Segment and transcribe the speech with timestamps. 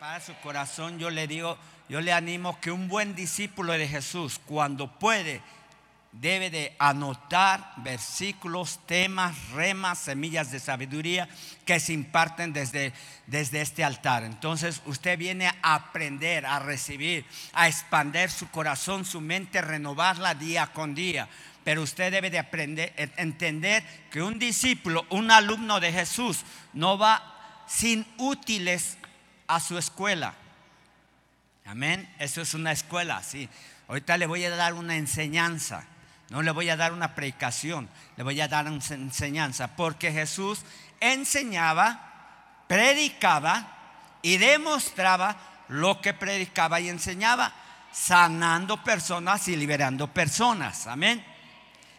[0.00, 1.58] prepara su corazón, yo le digo,
[1.90, 5.42] yo le animo que un buen discípulo de Jesús, cuando puede,
[6.12, 11.28] debe de anotar versículos, temas, remas, semillas de sabiduría
[11.66, 12.94] que se imparten desde,
[13.26, 14.24] desde este altar.
[14.24, 20.68] Entonces usted viene a aprender, a recibir, a expander su corazón, su mente, renovarla día
[20.68, 21.28] con día.
[21.62, 26.38] Pero usted debe de aprender, entender que un discípulo, un alumno de Jesús,
[26.72, 28.96] no va sin útiles
[29.50, 30.34] a su escuela.
[31.64, 32.08] Amén.
[32.18, 33.48] Eso es una escuela, sí.
[33.88, 35.84] Ahorita le voy a dar una enseñanza.
[36.30, 39.74] No le voy a dar una predicación, le voy a dar una enseñanza.
[39.74, 40.60] Porque Jesús
[41.00, 43.76] enseñaba, predicaba
[44.22, 45.36] y demostraba
[45.68, 47.52] lo que predicaba y enseñaba,
[47.90, 50.86] sanando personas y liberando personas.
[50.86, 51.24] Amén.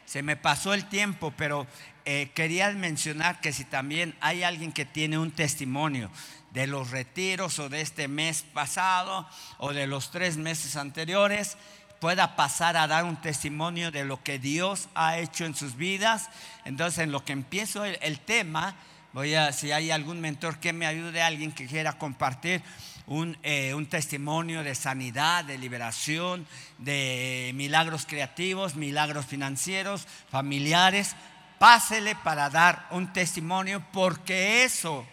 [0.05, 1.67] Se me pasó el tiempo, pero
[2.05, 6.09] eh, quería mencionar que si también hay alguien que tiene un testimonio
[6.51, 11.57] de los retiros o de este mes pasado o de los tres meses anteriores,
[11.99, 16.29] pueda pasar a dar un testimonio de lo que Dios ha hecho en sus vidas.
[16.65, 18.75] Entonces, en lo que empiezo el, tema,
[19.13, 22.63] voy a, si hay algún mentor que me ayude, alguien que quiera compartir
[23.05, 26.47] un, eh, un, testimonio de sanidad, de liberación,
[26.79, 31.15] de milagros creativos, milagros financieros, familiares,
[31.59, 35.05] pásele para dar un testimonio porque eso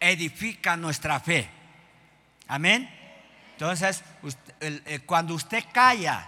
[0.00, 1.48] edifica nuestra fe.
[2.46, 2.88] Amén.
[3.52, 4.04] Entonces,
[5.06, 6.26] cuando usted calla,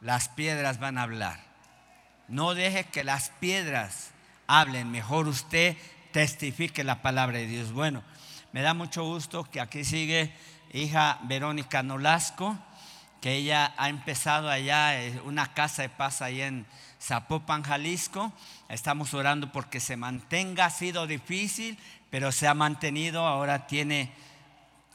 [0.00, 1.40] las piedras van a hablar.
[2.28, 4.10] No deje que las piedras
[4.46, 5.76] hablen, mejor usted
[6.12, 7.72] testifique la palabra de Dios.
[7.72, 8.02] Bueno,
[8.52, 10.32] me da mucho gusto que aquí sigue
[10.72, 12.58] hija Verónica Nolasco
[13.22, 16.66] que ella ha empezado allá eh, una casa de paz ahí en
[17.02, 18.32] Zapopan, Jalisco.
[18.68, 21.78] Estamos orando porque se mantenga, ha sido difícil,
[22.10, 24.12] pero se ha mantenido, ahora tiene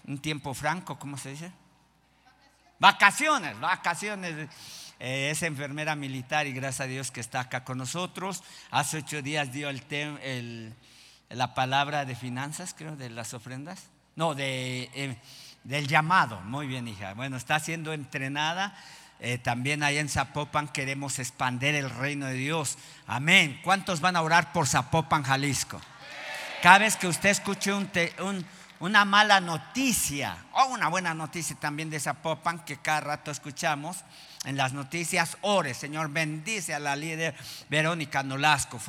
[0.06, 1.52] un tiempo franco, ¿cómo se dice?
[2.80, 4.50] Vacaciones, vacaciones.
[5.00, 8.44] Eh, es enfermera militar y gracias a Dios que está acá con nosotros.
[8.72, 10.74] Hace ocho días dio el,
[11.30, 13.90] la palabra de finanzas, creo, de las ofrendas.
[14.16, 14.90] No, de...
[14.94, 15.18] Eh,
[15.68, 16.40] del llamado.
[16.42, 17.14] Muy bien, hija.
[17.14, 18.74] Bueno, está siendo entrenada.
[19.20, 22.78] Eh, también ahí en Zapopan queremos expander el reino de Dios.
[23.08, 23.60] Amén.
[23.64, 25.82] ¿Cuántos van a orar por Zapopan, Jalisco?
[26.62, 27.72] Cada vez que usted escuche
[28.80, 34.04] una mala noticia o una buena noticia también de Zapopan que cada rato escuchamos,
[34.46, 37.36] en las noticias, ore, Señor, bendice a la líder
[37.70, 38.80] Verónica Nolasco,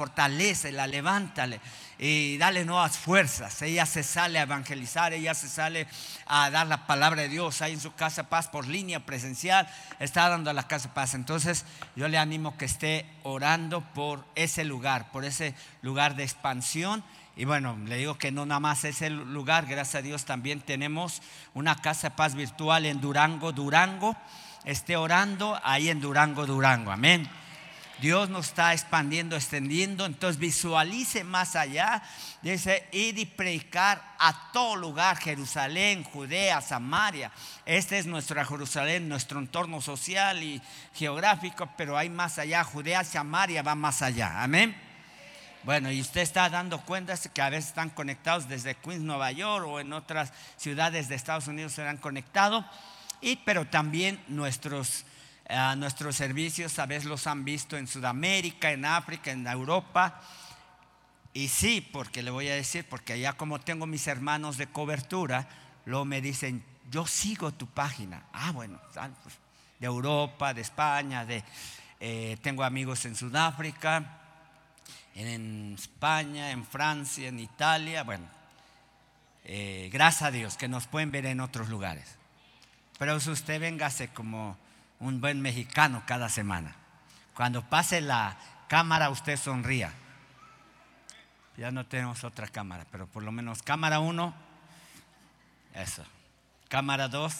[0.71, 1.61] la levántale
[1.99, 3.61] y dale nuevas fuerzas.
[3.63, 5.89] Ella se sale a evangelizar, ella se sale
[6.27, 10.29] a dar la palabra de Dios ahí en su casa paz por línea presencial, está
[10.29, 11.15] dando a la casa paz.
[11.15, 11.65] Entonces
[11.97, 17.03] yo le animo que esté orando por ese lugar, por ese lugar de expansión.
[17.39, 21.23] Y bueno, le digo que no nada más ese lugar, gracias a Dios también tenemos
[21.55, 24.17] una casa de paz virtual en Durango, Durango
[24.65, 26.91] esté orando ahí en Durango, Durango.
[26.91, 27.29] Amén.
[28.01, 30.05] Dios nos está expandiendo, extendiendo.
[30.05, 32.03] Entonces visualice más allá.
[32.43, 37.31] Dice, ir y predicar a todo lugar, Jerusalén, Judea, Samaria.
[37.65, 40.61] Este es nuestra Jerusalén, nuestro entorno social y
[40.93, 42.63] geográfico, pero hay más allá.
[42.63, 44.43] Judea, Samaria va más allá.
[44.43, 44.88] Amén.
[45.69, 49.67] Bueno, y usted está dando cuenta que a veces están conectados desde Queens, Nueva York
[49.69, 52.65] o en otras ciudades de Estados Unidos se han conectado
[53.45, 55.05] pero también nuestros,
[55.45, 60.23] eh, nuestros servicios a veces los han visto en Sudamérica, en África, en Europa.
[61.35, 65.51] Y sí, porque le voy a decir, porque allá como tengo mis hermanos de cobertura,
[65.85, 68.23] luego me dicen, yo sigo tu página.
[68.33, 68.81] Ah, bueno,
[69.23, 69.37] pues,
[69.79, 71.45] de Europa, de España, de,
[72.01, 74.18] eh, tengo amigos en Sudáfrica,
[75.27, 78.05] en España, en Francia, en Italia.
[78.05, 78.27] Bueno,
[79.45, 82.17] eh, gracias a Dios que nos pueden ver en otros lugares.
[82.99, 84.57] Pero si usted véngase como
[85.01, 86.75] un buen mexicano cada semana.
[87.35, 88.37] Cuando pase la
[88.69, 89.93] cámara, usted sonría.
[91.57, 94.35] Ya no tenemos otra cámara, pero por lo menos cámara 1,
[95.75, 96.05] eso.
[96.69, 97.35] Cámara 2,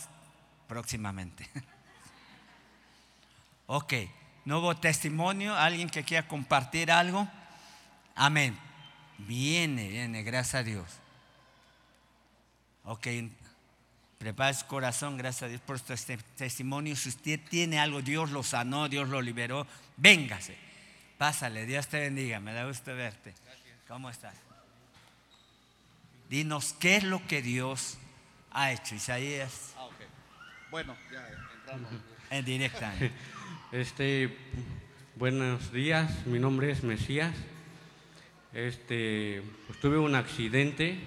[0.67, 1.49] próximamente.
[3.67, 3.93] ok,
[4.45, 7.29] nuevo testimonio, alguien que quiera compartir algo.
[8.19, 8.59] Amén.
[9.19, 10.87] Viene, viene, gracias a Dios.
[12.85, 13.07] Ok,
[14.19, 16.97] Prepara su corazón, gracias a Dios por este testimonio.
[16.97, 19.65] Si usted tiene algo, Dios lo sanó, Dios lo liberó,
[19.97, 20.57] véngase.
[21.17, 23.33] Pásale, Dios te bendiga, me da gusto verte.
[23.87, 24.35] ¿Cómo estás?
[26.29, 27.97] Dinos qué es lo que Dios
[28.51, 29.75] ha hecho, Isaías.
[29.77, 29.89] Ah,
[30.73, 31.29] Bueno, ya
[31.61, 31.91] entramos.
[32.31, 32.85] En directo.
[33.71, 34.35] Este,
[35.15, 37.35] buenos días, mi nombre es Mesías.
[38.53, 40.99] Este, pues tuve un accidente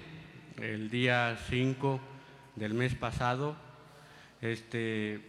[0.60, 2.00] el día 5
[2.56, 3.56] del mes pasado.
[4.40, 5.20] Este,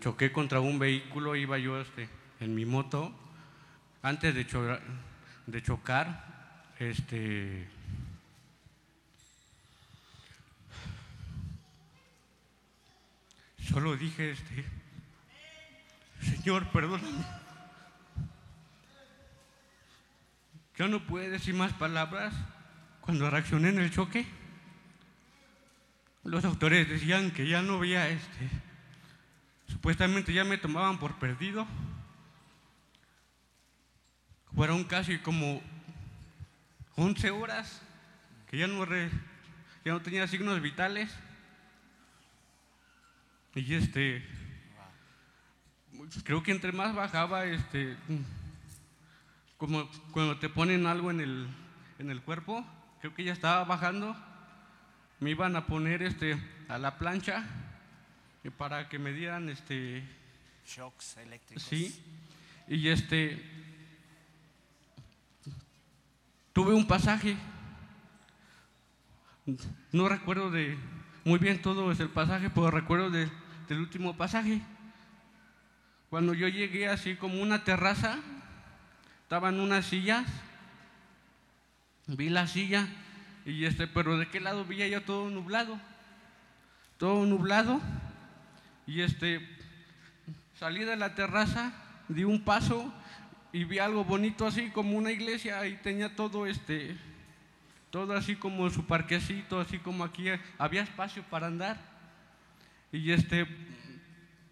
[0.00, 2.08] choqué contra un vehículo, iba yo este,
[2.40, 3.12] en mi moto.
[4.02, 4.78] Antes de, cho-
[5.46, 7.66] de chocar, este,
[13.68, 14.64] solo dije, este,
[16.22, 17.24] Señor, perdóname.
[20.76, 22.34] Yo no pude decir más palabras
[23.00, 24.26] cuando reaccioné en el choque.
[26.24, 28.50] Los autores decían que ya no había este.
[29.68, 31.66] Supuestamente ya me tomaban por perdido.
[34.54, 35.62] Fueron casi como
[36.96, 37.82] 11 horas
[38.50, 39.10] que ya no, re-
[39.84, 41.14] ya no tenía signos vitales.
[43.54, 44.22] Y este,
[46.24, 47.96] creo que entre más bajaba, este,
[49.56, 51.48] como cuando te ponen algo en el,
[51.98, 52.64] en el cuerpo,
[53.00, 54.16] creo que ya estaba bajando,
[55.20, 56.36] me iban a poner este,
[56.68, 57.44] a la plancha
[58.58, 60.04] para que me dieran este,
[60.66, 61.62] Shocks eléctricos.
[61.64, 62.00] Sí,
[62.68, 63.42] y este,
[66.52, 67.36] tuve un pasaje,
[69.92, 70.76] no recuerdo de
[71.24, 73.28] muy bien todo es el pasaje, pero recuerdo de-
[73.68, 74.60] del último pasaje.
[76.08, 78.20] Cuando yo llegué así como una terraza,
[79.26, 80.24] estaban unas sillas,
[82.06, 82.88] vi la silla,
[83.44, 85.78] y este, pero de qué lado veía yo todo nublado,
[86.96, 87.80] todo nublado,
[88.86, 89.56] y este,
[90.58, 91.74] Salí de la terraza,
[92.08, 92.90] di un paso
[93.52, 95.66] y vi algo bonito así como una iglesia.
[95.66, 96.96] Y tenía todo este,
[97.90, 100.28] todo así como su parquecito, así como aquí.
[100.56, 101.78] Había espacio para andar.
[102.90, 103.46] Y este,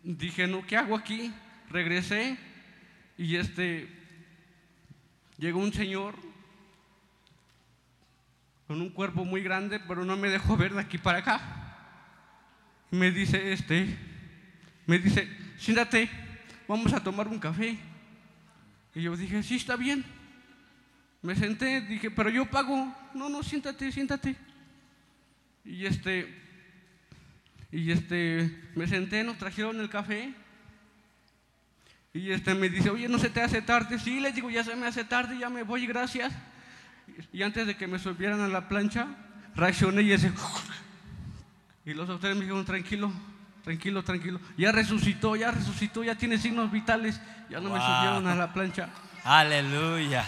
[0.02, 1.32] dije, no, ¿qué hago aquí?
[1.70, 2.36] Regresé
[3.16, 3.88] y este,
[5.44, 6.14] llegó un señor
[8.66, 12.86] con un cuerpo muy grande, pero no me dejó ver de aquí para acá.
[12.90, 13.94] Me dice, este,
[14.86, 16.08] me dice, siéntate,
[16.66, 17.76] vamos a tomar un café.
[18.94, 20.02] Y yo dije, sí, está bien.
[21.20, 22.94] Me senté, dije, pero yo pago.
[23.12, 24.36] No, no, siéntate, siéntate.
[25.62, 26.26] Y este,
[27.70, 30.32] y este, me senté, nos trajeron el café.
[32.14, 33.98] Y este me dice, oye, ¿no se te hace tarde?
[33.98, 36.32] Sí, les digo, ya se me hace tarde, ya me voy, gracias.
[37.32, 39.08] Y antes de que me subieran a la plancha,
[39.54, 40.32] reaccioné y ese...
[41.86, 43.12] Y los autores me dijeron, tranquilo,
[43.62, 44.40] tranquilo, tranquilo.
[44.56, 47.20] Ya resucitó, ya resucitó, ya tiene signos vitales.
[47.50, 48.88] Ya no me subieron a la plancha.
[49.24, 50.24] Aleluya.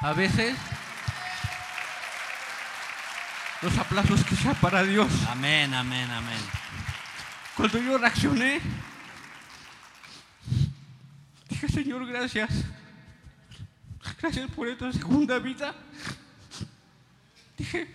[0.00, 0.56] A veces,
[3.60, 5.08] los aplausos que sea para Dios.
[5.28, 6.38] Amén, amén, amén.
[7.56, 8.60] Cuando yo reaccioné,
[11.54, 12.50] dije, Señor, gracias.
[14.20, 15.72] Gracias por esta segunda vida.
[17.56, 17.88] Dije,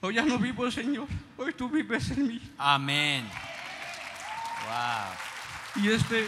[0.00, 1.06] hoy ya no vivo, Señor.
[1.36, 2.52] Hoy tú vives en mí.
[2.56, 3.28] Amén.
[4.64, 5.84] Wow.
[5.84, 6.26] Y este.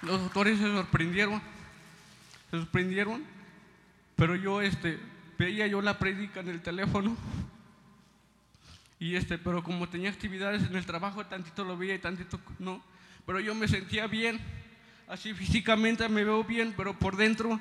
[0.00, 1.42] Los doctores se sorprendieron.
[2.50, 3.22] Se sorprendieron.
[4.16, 4.98] Pero yo este
[5.36, 7.14] veía yo la prédica en el teléfono.
[8.98, 12.82] Y este, pero como tenía actividades en el trabajo, tantito lo veía y tantito no.
[13.26, 14.40] Pero yo me sentía bien.
[15.08, 17.60] Así físicamente me veo bien, pero por dentro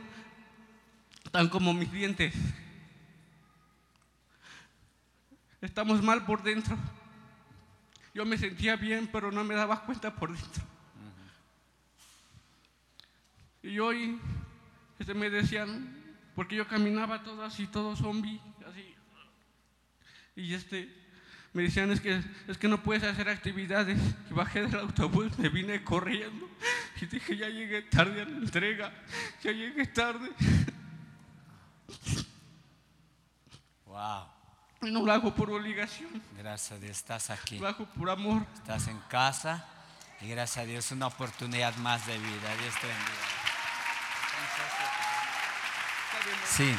[1.23, 2.33] están como mis dientes.
[5.61, 6.77] Estamos mal por dentro.
[8.13, 10.63] Yo me sentía bien, pero no me daba cuenta por dentro.
[13.63, 14.19] Y hoy
[14.99, 18.93] este, me decían, porque yo caminaba todo así, todo zombie, así.
[20.35, 21.02] Y este,
[21.53, 23.99] me decían, es que, es que no puedes hacer actividades.
[24.29, 26.49] Y bajé del autobús, me vine corriendo.
[26.99, 28.91] Y dije, ya llegué tarde a la entrega,
[29.43, 30.29] ya llegué tarde.
[33.85, 34.27] Wow.
[34.81, 37.59] Y no lo hago por obligación, Gracias a Dios, estás aquí.
[37.59, 38.45] lo hago por amor.
[38.55, 39.65] Estás en casa
[40.21, 42.57] y gracias a Dios una oportunidad más de vida.
[42.61, 43.33] Dios te bendiga.
[46.45, 46.75] Sí.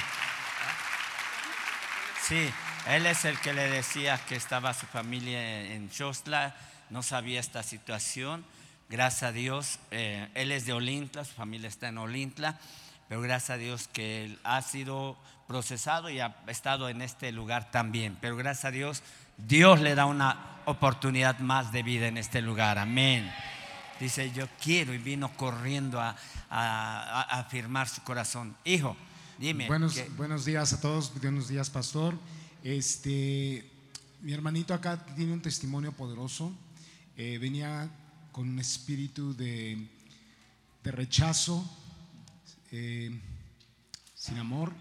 [2.23, 2.51] Sí,
[2.89, 6.55] él es el que le decía que estaba su familia en Xostla,
[6.91, 8.45] no sabía esta situación.
[8.91, 12.59] Gracias a Dios, eh, él es de Olintla, su familia está en Olintla,
[13.09, 15.17] pero gracias a Dios que él ha sido
[15.49, 18.17] procesado y ha estado en este lugar también.
[18.21, 19.03] Pero gracias a Dios,
[19.39, 20.37] Dios le da una
[20.67, 22.79] oportunidad más de vida en este lugar.
[22.79, 23.33] Amén.
[24.01, 26.17] Dice, yo quiero y vino corriendo a,
[26.51, 28.55] a- a afirmar su corazón.
[28.65, 28.97] Hijo,
[29.39, 29.67] dime.
[29.67, 32.15] Buenos, que- buenos días a todos, buenos días, pastor.
[32.65, 33.65] Este,
[34.23, 36.53] mi hermanito acá tiene un testimonio poderoso.
[37.17, 37.89] Eh, venía
[38.33, 39.87] con un espíritu de,
[40.83, 41.65] de rechazo.
[42.73, 43.21] Eh,
[44.25, 44.73] sin amor,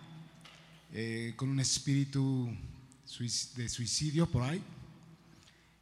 [0.94, 2.50] eh, con un espíritu
[3.58, 4.64] de suicidio por ahí.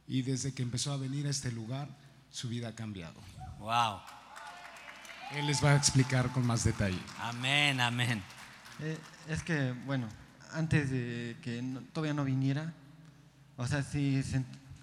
[0.08, 1.88] Y desde que empezó a venir a este lugar,
[2.28, 3.20] su vida ha cambiado.
[3.60, 4.00] Wow.
[5.30, 6.98] Él les va a explicar con más detalle.
[7.20, 8.20] Amén, amén.
[8.80, 10.08] Eh, es que, bueno,
[10.54, 12.72] antes de que no- todavía no viniera,
[13.56, 14.22] o sea, sí,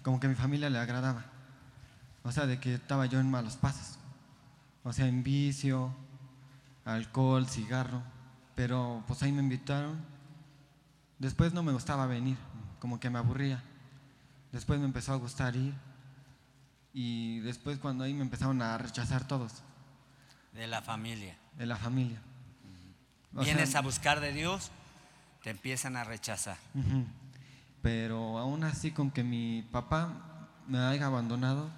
[0.02, 1.24] como que a mi familia le agradaba.
[2.22, 3.98] O sea, de que estaba yo en malos pasos.
[4.84, 5.94] O sea, en vicio,
[6.84, 8.02] alcohol, cigarro.
[8.54, 9.98] Pero pues ahí me invitaron.
[11.18, 12.36] Después no me gustaba venir,
[12.78, 13.62] como que me aburría.
[14.52, 15.74] Después me empezó a gustar ir.
[16.92, 19.62] Y después cuando ahí me empezaron a rechazar todos,
[20.52, 21.36] De la familia.
[21.56, 22.20] de la familia.
[23.34, 24.70] O sea, Vienes a buscar de Dios,
[25.42, 26.56] te empiezan a rechazar.
[26.74, 27.04] Ujú.
[27.82, 31.70] Pero aún así con que mi papá me haya abandonado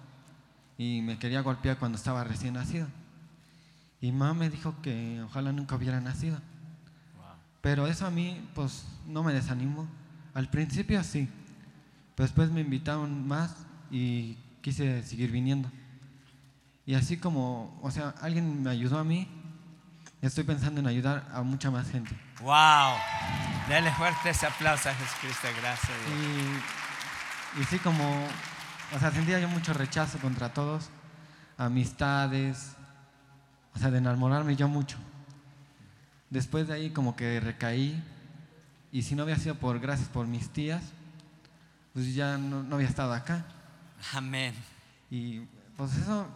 [0.77, 2.89] y me quería golpear cuando estaba recién nacido.
[4.01, 6.39] Y mamá me dijo que ojalá nunca hubiera nacido.
[7.61, 9.87] Pero eso a mí pues no me desanimó.
[10.35, 11.29] Al principio sí.
[12.17, 13.55] Pero después me invitaron más
[13.91, 15.71] y quise seguir viniendo.
[16.85, 19.29] Y así como, o sea, alguien me ayudó a mí,
[20.21, 22.11] estoy pensando en ayudar a mucha más gente.
[22.41, 22.97] Wow.
[23.69, 25.49] Dele fuerte ese aplauso a Jesucristo.
[25.61, 25.91] Gracias.
[27.57, 28.27] Y, y sí, como,
[28.95, 30.91] o sea, sentía yo mucho rechazo contra todos,
[31.57, 32.73] amistades,
[33.75, 34.99] o sea, de enamorarme yo mucho.
[36.31, 38.03] Después de ahí como que recaí
[38.91, 40.83] y si no había sido por gracias por mis tías,
[41.93, 43.45] pues ya no, no había estado acá.
[44.15, 44.55] Amén.
[45.11, 45.41] Y
[45.77, 46.27] pues eso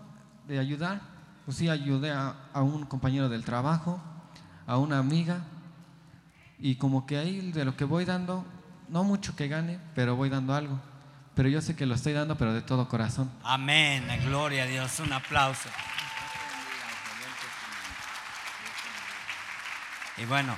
[0.46, 1.00] de ayudar,
[1.44, 4.00] pues sí ayudé a, a un compañero del trabajo,
[4.66, 5.40] a una amiga,
[6.58, 8.44] y como que ahí de lo que voy dando,
[8.88, 10.80] no mucho que gane, pero voy dando algo.
[11.34, 13.30] Pero yo sé que lo estoy dando, pero de todo corazón.
[13.42, 14.06] Amén.
[14.24, 15.00] Gloria a Dios.
[15.00, 15.68] Un aplauso.
[20.16, 20.56] Y bueno,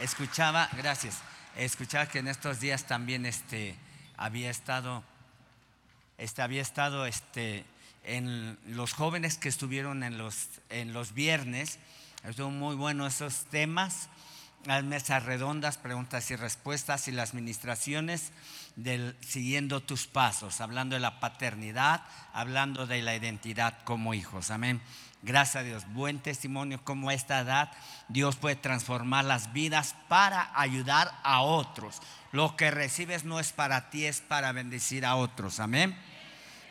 [0.00, 1.18] escuchaba, gracias.
[1.56, 3.76] Escuchaba que en estos días también este
[4.16, 5.02] había estado
[6.16, 7.64] este había estado este
[8.04, 11.80] en los jóvenes que estuvieron en los en los viernes.
[12.22, 14.08] Estuvo muy bueno esos temas,
[14.64, 18.32] las mesas redondas, preguntas y respuestas y las ministraciones
[19.20, 22.02] siguiendo tus pasos, hablando de la paternidad,
[22.32, 24.50] hablando de la identidad como hijos.
[24.50, 24.80] Amén.
[25.22, 25.84] Gracias a Dios.
[25.92, 27.70] Buen testimonio como a esta edad
[28.08, 32.00] Dios puede transformar las vidas para ayudar a otros.
[32.32, 35.60] Lo que recibes no es para ti, es para bendecir a otros.
[35.60, 35.96] Amén.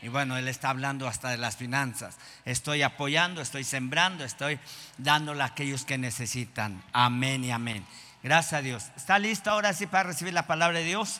[0.02, 2.18] Y bueno, Él está hablando hasta de las finanzas.
[2.46, 4.60] Estoy apoyando, estoy sembrando, estoy
[4.98, 6.82] dándole a aquellos que necesitan.
[6.94, 7.86] Amén y amén.
[8.24, 8.86] Gracias a Dios.
[8.96, 11.20] ¿Está listo ahora sí para recibir la palabra de Dios?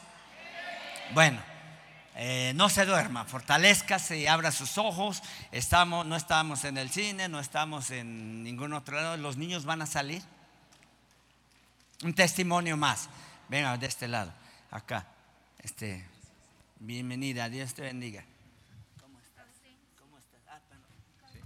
[1.14, 1.42] Bueno,
[2.16, 5.22] eh, no se duerma, fortalezcase y abra sus ojos.
[5.52, 9.18] Estamos, no estamos en el cine, no estamos en ningún otro lado.
[9.18, 10.22] Los niños van a salir.
[12.04, 13.10] Un testimonio más.
[13.50, 14.32] Venga, de este lado,
[14.72, 15.06] acá.
[15.62, 16.06] Este,
[16.80, 18.24] bienvenida, Dios te bendiga.
[19.02, 19.46] ¿Cómo estás?
[20.00, 20.40] ¿Cómo estás?
[20.48, 20.84] Ah, bueno,
[21.34, 21.40] sí.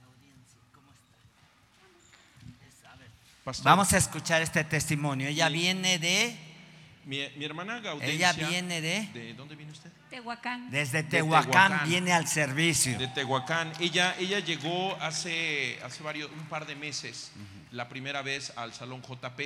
[0.00, 1.16] La audiencia, ¿cómo está?
[2.66, 3.08] Es- a ver.
[3.44, 5.28] Pastor, Vamos a escuchar este testimonio.
[5.28, 5.52] Ella Sí.
[5.54, 6.34] viene de,
[7.04, 8.30] mi, mi hermana Gaudencia.
[8.30, 9.90] ella viene de, ¿De dónde viene usted?
[10.08, 10.70] Tehuacán.
[10.70, 11.88] desde De Tehuacán, Tehuacán.
[11.88, 12.96] viene al servicio.
[12.98, 13.72] De Tehuacán.
[13.80, 17.32] Ella, ella llegó hace, hace varios, un par de meses,
[17.70, 19.40] la primera vez al Salón JP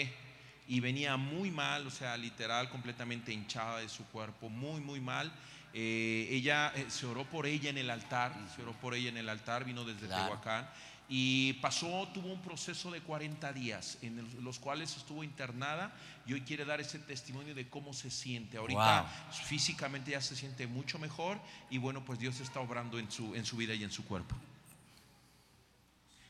[0.69, 5.33] y venía muy mal, o sea, literal, completamente hinchada de su cuerpo, muy, muy mal.
[5.75, 9.17] Eh, ella eh, se oró por ella en el altar, se oró por ella en
[9.17, 10.25] el altar, vino desde Claro.
[10.27, 10.69] Tehuacán
[11.09, 15.91] y pasó, tuvo un proceso de 40 días en el- los cuales estuvo internada
[16.27, 18.59] y hoy quiere dar ese testimonio de cómo se siente.
[18.59, 19.33] Ahorita Wow.
[19.47, 23.47] físicamente ya se siente mucho mejor y bueno, pues Dios está obrando en su, en
[23.47, 24.37] su vida y en su cuerpo.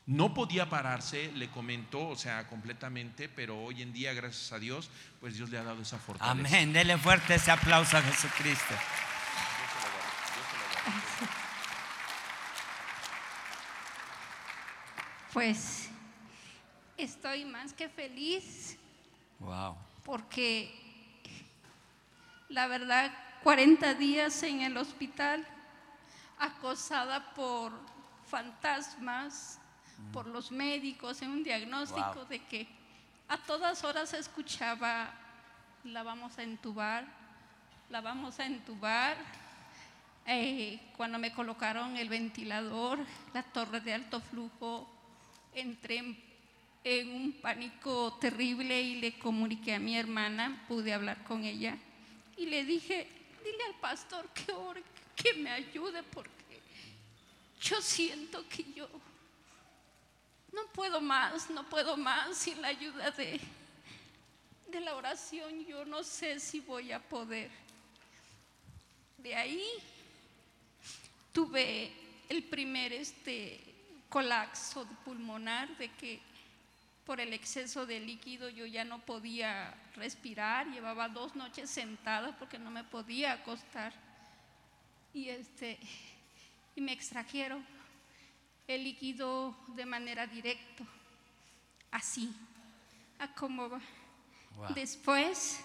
[0.05, 4.89] No podía pararse, le comentó, o sea, completamente, pero hoy en día, gracias a Dios,
[5.19, 6.31] pues Dios le ha dado esa fortaleza.
[6.57, 6.73] Amén.
[6.73, 8.73] Dele fuerte ese aplauso a Jesucristo.
[15.33, 15.89] Pues
[16.97, 18.77] estoy más que feliz
[19.39, 19.75] Wow.
[20.03, 20.73] porque
[22.49, 23.11] la verdad
[23.43, 25.45] 40 días en el hospital
[26.39, 27.71] acosada por
[28.27, 29.59] fantasmas,
[30.11, 32.25] por los médicos en un diagnóstico Wow.
[32.25, 32.67] de que
[33.27, 35.11] a todas horas escuchaba
[35.85, 37.05] la vamos a entubar,
[37.89, 39.15] la vamos a entubar.
[40.25, 42.99] Eh, cuando me colocaron el ventilador,
[43.33, 44.87] la torre de alto flujo,
[45.53, 45.97] entré
[46.83, 51.77] en, un pánico terrible y le comuniqué a mi hermana, pude hablar con ella
[52.37, 53.07] y le dije,
[53.43, 54.83] dile al pastor que ore,
[55.15, 56.61] que me ayude porque
[57.61, 58.89] yo siento que yo
[60.51, 63.39] no puedo más, no puedo más sin la ayuda de,
[64.67, 65.65] de la oración.
[65.65, 67.51] Yo no sé si voy a poder.
[69.17, 69.63] De ahí
[71.33, 71.91] tuve
[72.29, 73.59] el primer este,
[74.09, 76.19] colapso pulmonar de que
[77.05, 82.59] por el exceso de líquido yo ya no podía respirar, llevaba dos noches sentada porque
[82.59, 83.93] no me podía acostar.
[85.13, 85.79] Y este
[86.75, 87.65] y me extrajeron
[88.67, 90.85] el líquido de manera directa,
[91.91, 92.31] así,
[93.17, 93.81] a cómo va.
[94.55, 94.73] Wow.
[94.75, 95.59] Después,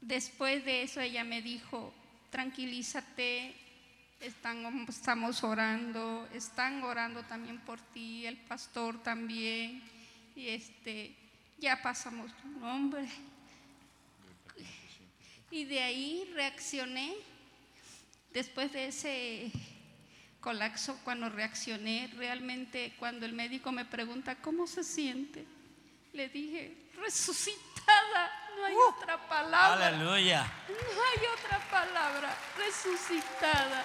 [0.00, 1.94] después de eso ella me dijo,
[2.30, 3.54] tranquilízate,
[4.20, 9.82] están, estamos orando, están orando también por ti, el pastor también,
[10.34, 11.14] y este,
[11.58, 13.08] ya pasamos tu nombre.
[15.50, 17.14] Y de ahí reaccioné,
[18.32, 19.50] después de ese
[20.40, 25.46] colapso, cuando reaccioné, realmente cuando el médico me pregunta cómo se siente,
[26.12, 29.88] le dije, resucitada, no hay otra palabra.
[29.88, 30.52] Aleluya.
[30.68, 33.84] No hay otra palabra, resucitada.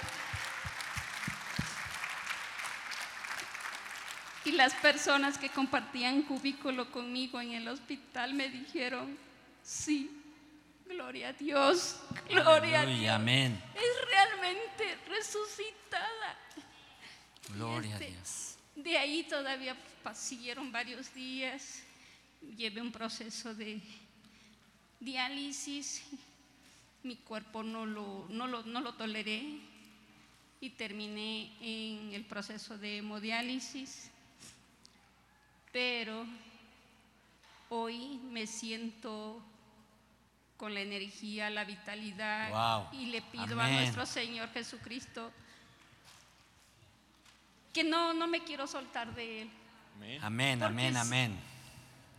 [4.46, 9.18] Y las personas que compartían cubículo conmigo en el hospital me dijeron,
[9.64, 10.12] sí,
[10.86, 13.10] gloria a Dios, gloria a Dios.
[13.16, 13.62] amén.
[13.74, 16.38] Es realmente resucitada.
[17.56, 18.56] Gloria a este, Dios.
[18.76, 21.82] De ahí todavía pa- siguieron varios días.
[22.58, 23.80] Llevé un proceso de
[25.00, 26.04] diálisis.
[27.04, 29.44] Mi cuerpo no lo, no lo, no lo toleré
[30.62, 34.10] y terminé en el proceso de hemodiálisis.
[35.74, 36.25] Pero
[37.70, 39.42] hoy me siento
[40.56, 42.51] con la energía, la vitalidad
[42.92, 43.00] Wow.
[43.01, 45.32] y le pido a nuestro Señor Jesucristo
[47.74, 49.50] que no, no me quiero soltar de Él,
[50.22, 51.39] Amén, Porque amén, amén.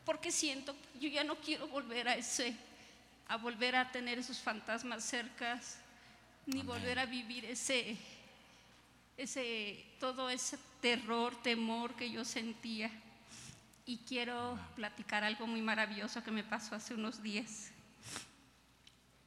[0.05, 2.57] porque siento, yo ya no quiero volver a ese,
[3.29, 5.79] a volver a tener esos fantasmas cercas,
[6.47, 7.97] ni volver a vivir ese,
[9.17, 12.91] ese, todo ese terror, temor que yo sentía.
[13.87, 17.71] Y quiero platicar algo muy maravilloso que me pasó hace unos días.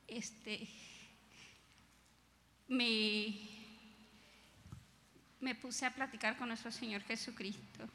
[0.08, 0.67] Este,
[2.67, 3.38] me,
[5.39, 7.88] me puse a platicar con nuestro Señor Jesucristo.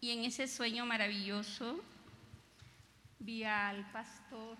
[0.00, 1.82] Y en ese sueño maravilloso
[3.18, 4.58] vi al pastor.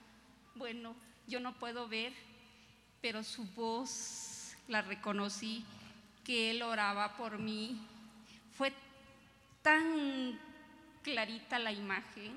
[0.55, 0.97] Bueno,
[1.27, 2.15] yo no puedo ver,
[3.03, 5.63] pero su voz la reconocí,
[6.25, 7.79] que él oraba por mí.
[8.57, 8.73] Fue
[9.61, 10.39] tan
[11.05, 12.33] clarita la imagen,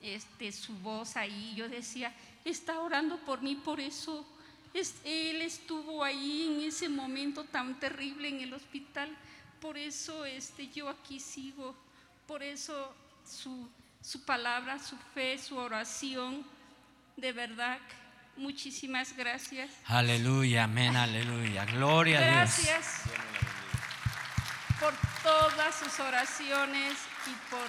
[0.00, 1.52] este, su voz ahí.
[1.54, 4.26] Yo decía, está orando por mí, por eso
[4.72, 9.14] es- él estuvo ahí en ese momento tan terrible en el hospital.
[9.60, 11.74] Por eso este, yo aquí sigo.
[12.26, 12.94] Por eso
[13.26, 13.68] su,
[14.00, 16.42] su palabra, su fe, su oración.
[17.16, 17.78] De verdad,
[18.36, 19.68] muchísimas gracias.
[19.84, 21.66] Aleluya, amén, aleluya.
[21.66, 22.64] Gloria a Dios.
[22.64, 23.02] Gracias
[24.80, 26.94] por todas sus oraciones
[27.26, 27.68] y por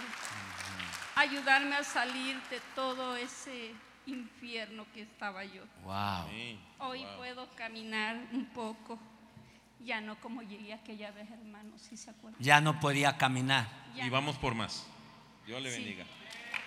[1.16, 3.74] ayudarme a salir de todo ese
[4.06, 5.64] infierno que estaba yo.
[5.84, 6.28] Wow.
[6.80, 8.98] Hoy puedo caminar un poco,
[9.80, 12.42] ya no como llegué aquella vez, hermano, si se acuerdan.
[12.42, 13.68] Ya no podía caminar.
[13.96, 14.14] Ya Y no.
[14.14, 14.86] vamos por más.
[15.46, 15.78] Dios le Sí.
[15.84, 16.06] bendiga.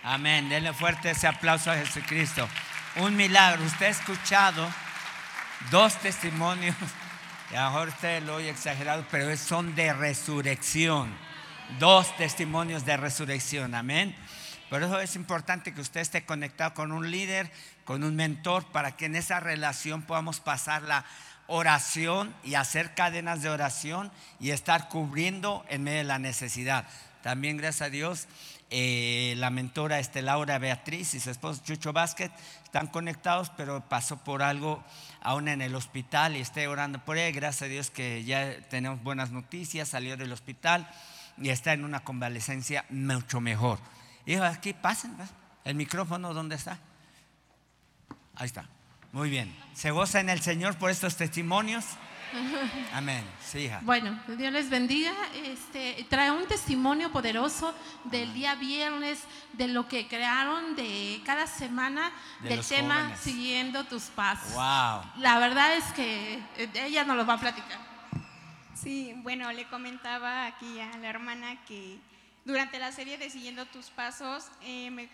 [0.03, 0.47] Amén.
[0.49, 2.47] Denle fuerte ese aplauso a Jesucristo.
[2.97, 3.63] Un milagro.
[3.63, 4.69] Usted ha escuchado
[5.71, 6.75] dos testimonios.
[7.51, 11.15] Lo mejor usted lo exagerado, pero son de resurrección.
[11.79, 13.75] Dos testimonios de resurrección.
[13.75, 14.15] Amén.
[14.69, 17.51] Por eso es importante que usted esté conectado con un líder,
[17.83, 21.05] con un mentor, para que en esa relación podamos pasar la
[21.47, 26.87] oración y hacer cadenas de oración y estar cubriendo en medio de la necesidad.
[27.21, 28.27] También, gracias a Dios,
[28.77, 32.29] eh, la mentora este, Laura Beatriz y su esposo Chucho Vázquez
[32.65, 34.83] están conectados, pero pasó por algo
[35.21, 37.33] aún en el hospital y estoy orando por él.
[37.33, 40.89] Gracias a Dios que ya tenemos buenas noticias, salió del hospital
[41.37, 43.79] y está en una convalecencia mucho mejor.
[44.25, 45.37] Hijo, aquí pasen, pasen.
[45.63, 46.77] el micrófono, ¿dónde está?
[48.35, 48.67] Ahí está.
[49.13, 49.55] Muy bien.
[49.73, 51.85] ¿Se goza en el Señor por estos testimonios?
[52.93, 53.23] Amén.
[53.41, 53.79] Sí, hija.
[53.83, 55.13] Bueno, Dios les bendiga.
[55.33, 57.73] Este, trae un testimonio poderoso
[58.05, 63.19] del día viernes, de lo que crearon de cada semana, De del tema jóvenes.
[63.19, 64.53] Siguiendo tus pasos.
[64.53, 65.21] Wow.
[65.21, 67.79] La verdad es que eh, ella nos lo va a platicar.
[68.73, 71.97] Sí, bueno, le comentaba aquí a la hermana que
[72.43, 75.09] durante la serie de Siguiendo tus Pasos eh, me,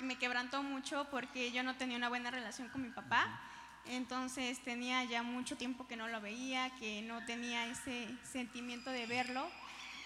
[0.00, 3.40] me quebrantó mucho porque yo no tenía una buena relación con mi papá
[3.86, 9.06] entonces tenía ya mucho tiempo que no lo veía, que no tenía ese sentimiento de
[9.06, 9.48] verlo,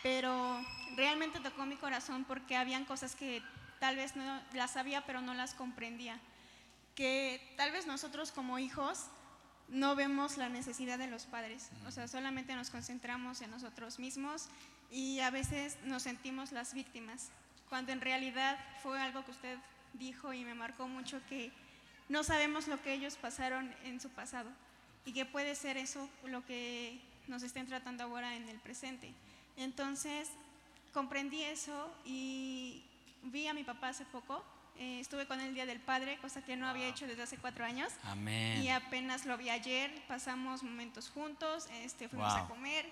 [0.03, 0.61] pero
[0.97, 3.43] realmente tocó mi corazón porque habían cosas que
[3.81, 6.19] tal vez no las sabía, pero no las comprendía.
[6.95, 9.07] Que tal vez nosotros como hijos
[9.69, 14.49] no vemos la necesidad de los padres, o sea, solamente nos concentramos en nosotros mismos
[14.91, 17.31] y a veces nos sentimos las víctimas,
[17.69, 19.59] cuando en realidad fue algo que usted
[19.95, 21.53] dijo y me marcó mucho que
[22.09, 24.51] no sabemos lo que ellos pasaron en su pasado
[25.05, 29.13] y que puede ser eso lo que nos estén tratando ahora en el presente.
[29.57, 30.29] Entonces,
[30.93, 32.83] comprendí eso y
[33.25, 34.45] vi a mi papá hace poco.
[34.79, 37.39] eh, estuve con él el Día del Padre, cosa que no había hecho desde hace
[37.39, 37.91] cuatro años.
[38.05, 38.63] Amén.
[38.63, 42.45] Y apenas lo vi ayer, pasamos momentos juntos, este, fuimos Wow.
[42.45, 42.87] a comer.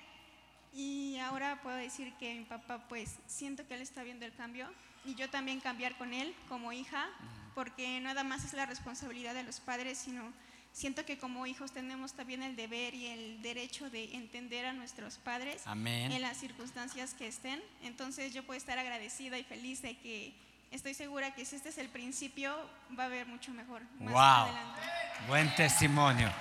[0.72, 4.66] Y ahora puedo decir que mi papá, pues, siento que él está viendo el cambio.
[5.05, 7.07] Y yo también cambiar con él como hija,
[7.54, 10.32] porque nada más es la responsabilidad de los padres, sino
[10.72, 15.18] siento que como hijos tenemos también el deber y el derecho de entender a nuestros
[15.18, 16.10] padres Amén.
[16.12, 17.62] en las circunstancias que estén.
[17.82, 20.34] Entonces yo puedo estar agradecida y feliz de que
[20.72, 22.54] estoy segura que si este es el principio,
[22.98, 24.20] va a haber mucho mejor más Wow.
[24.20, 24.80] adelante.
[25.28, 26.32] Buen testimonio.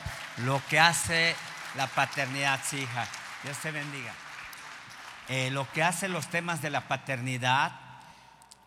[0.46, 1.36] Lo que hace
[1.76, 3.08] la paternidad, sí, hija.
[3.44, 4.14] Dios te bendiga.
[5.30, 7.80] Eh, lo que hace los temas de la paternidad,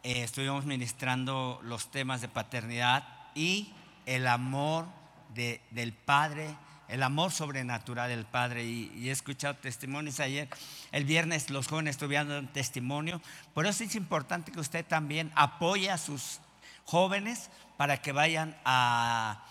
[0.03, 3.05] eh, estuvimos ministrando los temas de paternidad
[3.35, 3.73] y
[4.07, 4.87] el amor
[5.35, 6.57] de- del Padre,
[6.89, 8.65] el amor sobrenatural del Padre.
[8.65, 10.49] Y, he escuchado testimonios ayer.
[10.93, 13.21] El viernes los jóvenes estuvieron dando testimonio.
[13.55, 16.41] Por eso es importante que usted también apoye a sus
[16.85, 19.45] jóvenes para que vayan a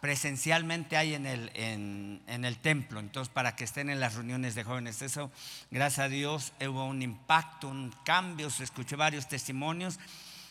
[0.00, 4.64] presencialmente ahí en el, en el templo, entonces para que estén en las reuniones de
[4.64, 5.02] jóvenes.
[5.02, 5.30] Eso,
[5.70, 9.98] gracias a Dios, hubo un impacto, un cambio, se escuchó varios testimonios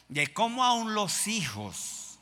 [0.10, 2.20] de cómo aún los hijos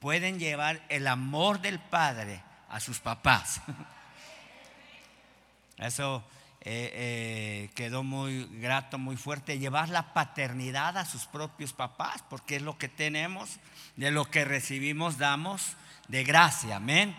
[0.00, 3.60] pueden llevar el amor del Padre a sus papás.
[5.78, 6.24] Eso
[6.60, 9.58] eh, eh, quedó muy grato, muy fuerte.
[9.58, 13.58] Llevar la paternidad a sus propios papás, porque es lo que tenemos,
[13.96, 15.76] de lo que recibimos damos
[16.12, 17.16] de gracia, amén.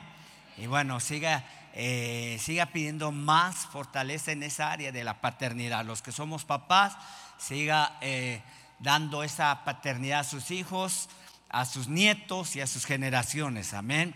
[0.56, 5.84] Y bueno, siga, eh, siga pidiendo más fortaleza en esa área de la paternidad.
[5.84, 6.96] Los que somos papás,
[7.40, 8.44] siga eh,
[8.78, 11.10] dando esa paternidad a sus hijos,
[11.50, 14.14] a sus nietos y a sus generaciones, amén.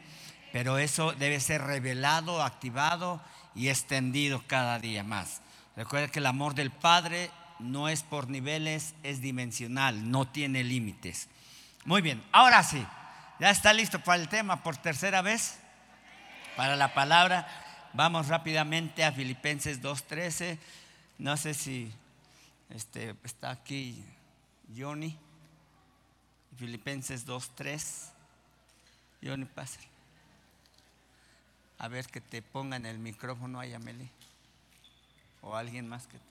[0.54, 3.20] Pero eso debe ser revelado, activado
[3.56, 5.42] y extendido cada día más.
[5.76, 11.30] Recuerda que el amor del Padre no es por niveles, es dimensional, no tiene límites.
[11.84, 12.86] Muy bien, ahora sí,
[13.40, 15.60] ya está listo para el tema por tercera vez,
[16.56, 17.48] para la palabra.
[17.94, 20.58] Vamos rápidamente a Filipenses 2.13.
[21.20, 21.92] No sé si
[22.70, 24.04] este, está aquí
[24.76, 25.18] Johnny.
[26.58, 28.10] Filipenses 2.3.
[29.24, 29.88] Johnny, pásale.
[31.80, 34.10] A ver que te pongan el micrófono ahí, Amelie.
[35.42, 36.24] O alguien más que te.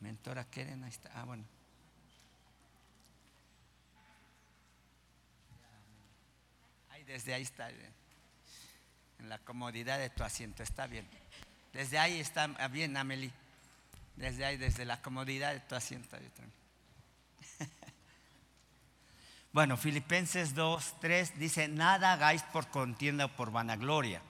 [0.00, 1.10] Mentora Keren, ahí está.
[1.14, 1.44] Ah, bueno.
[7.10, 7.70] Desde ahí está.
[7.70, 7.92] eh,
[9.18, 11.06] En la comodidad de tu asiento, está bien.
[11.72, 13.32] Desde ahí está ah, bien, Amelie.
[14.16, 16.16] Desde ahí, desde la comodidad de tu asiento.
[19.52, 24.22] Bueno, Filipenses 2, 3 dice, nada hagáis por contienda o por vanagloria.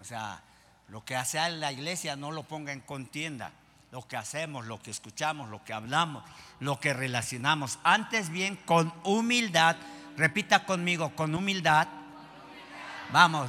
[0.00, 0.42] O sea,
[0.88, 3.52] lo que hace la iglesia no lo ponga en contienda.
[3.92, 6.24] Lo que hacemos, lo que escuchamos, lo que hablamos,
[6.60, 7.78] lo que relacionamos.
[7.84, 9.76] Antes bien, con humildad,
[10.16, 11.86] repita conmigo, con humildad.
[13.12, 13.48] Vamos,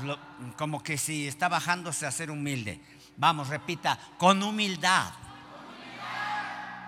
[0.58, 2.82] como que si está bajándose a ser humilde.
[3.18, 5.12] Vamos, repita, con humildad.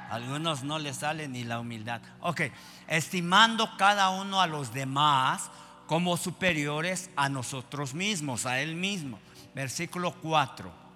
[0.09, 2.01] Algunos no les sale ni la humildad.
[2.21, 2.41] Ok,
[2.87, 5.51] estimando cada uno a los demás
[5.85, 9.19] como superiores a nosotros mismos, a Él mismo.
[9.53, 10.87] Versículo 4.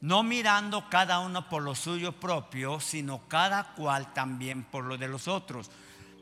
[0.00, 5.08] No mirando cada uno por lo suyo propio, sino cada cual también por lo de
[5.08, 5.70] los otros.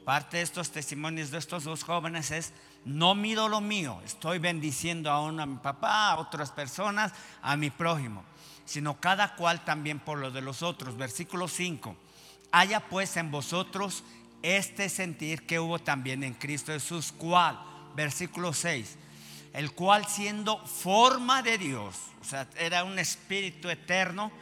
[0.08, 2.54] Parte de estos testimonios de estos dos jóvenes es,
[2.86, 7.68] no miro lo mío, estoy bendiciendo a a mi papá, a otras personas, a mi
[7.68, 8.24] prójimo,
[8.64, 10.96] sino cada cual también por lo de los otros.
[10.96, 11.94] Versículo 5.
[12.52, 14.02] Haya pues en vosotros
[14.40, 17.60] este sentir que hubo también en Cristo Jesús, cual,
[17.94, 18.96] versículo 6,
[19.52, 24.32] el cual siendo forma de Dios, o sea, era un espíritu eterno,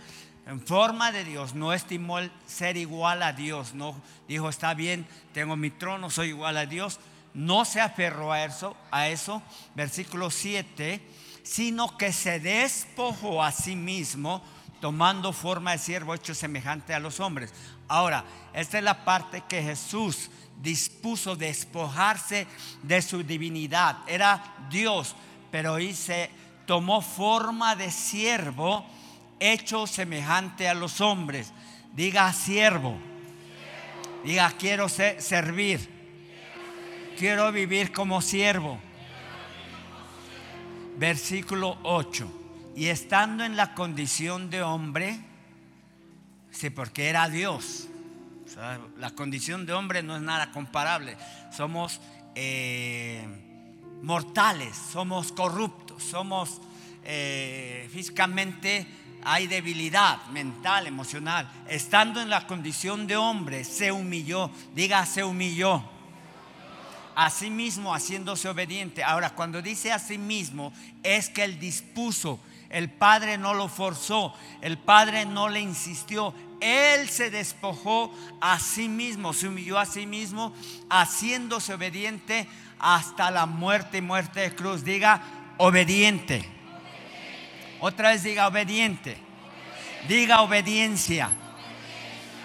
[0.47, 5.05] en forma de Dios, no estimó el ser igual a Dios, no dijo, está bien,
[5.35, 7.01] tengo mi trono, soy igual a Dios,
[7.35, 9.43] no se aferró a eso, a eso,
[9.75, 11.03] versículo 7,
[11.43, 14.41] sino que se despojó a sí mismo,
[14.81, 17.53] tomando forma de siervo hecho semejante a los hombres.
[17.89, 20.31] Ahora, esta es la parte que Jesús
[20.63, 22.47] dispuso despojarse
[22.83, 23.99] de su divinidad.
[24.07, 25.17] Era Dios,
[25.51, 26.31] pero hoy se
[26.67, 28.87] tomó forma de siervo
[29.41, 31.53] hecho semejante a los hombres.
[31.95, 32.97] Diga siervo.
[34.25, 35.89] Diga quiero ser- servir.
[37.19, 38.79] Quiero vivir como siervo.
[40.99, 42.29] Versículo 8.
[42.75, 45.19] Y estando en la condición de hombre,
[46.51, 47.89] sí, porque era Dios.
[48.99, 51.17] La condición de hombre no es nada comparable.
[51.55, 52.01] Somos
[52.35, 53.27] eh,
[54.03, 56.61] mortales, somos corruptos, somos
[57.05, 58.87] eh, físicamente
[59.29, 61.51] hay debilidad mental, emocional.
[61.69, 64.53] Estando en la condición de hombre, se humilló.
[64.73, 65.83] Diga, se humilló.
[67.17, 69.03] Asimismo, haciéndose obediente.
[69.03, 72.39] Ahora, cuando dice asimismo, es que él dispuso.
[72.71, 74.33] El Padre no lo forzó.
[74.61, 76.33] El Padre no le insistió.
[76.61, 80.55] Él se despojó a sí mismo, se humilló a sí mismo,
[80.89, 82.47] haciéndose obediente
[82.79, 84.85] hasta la muerte y muerte de cruz.
[84.85, 85.21] Diga,
[85.57, 86.56] obediente.
[87.81, 89.19] Otra vez diga, obediente.
[90.09, 91.31] Diga, obediencia.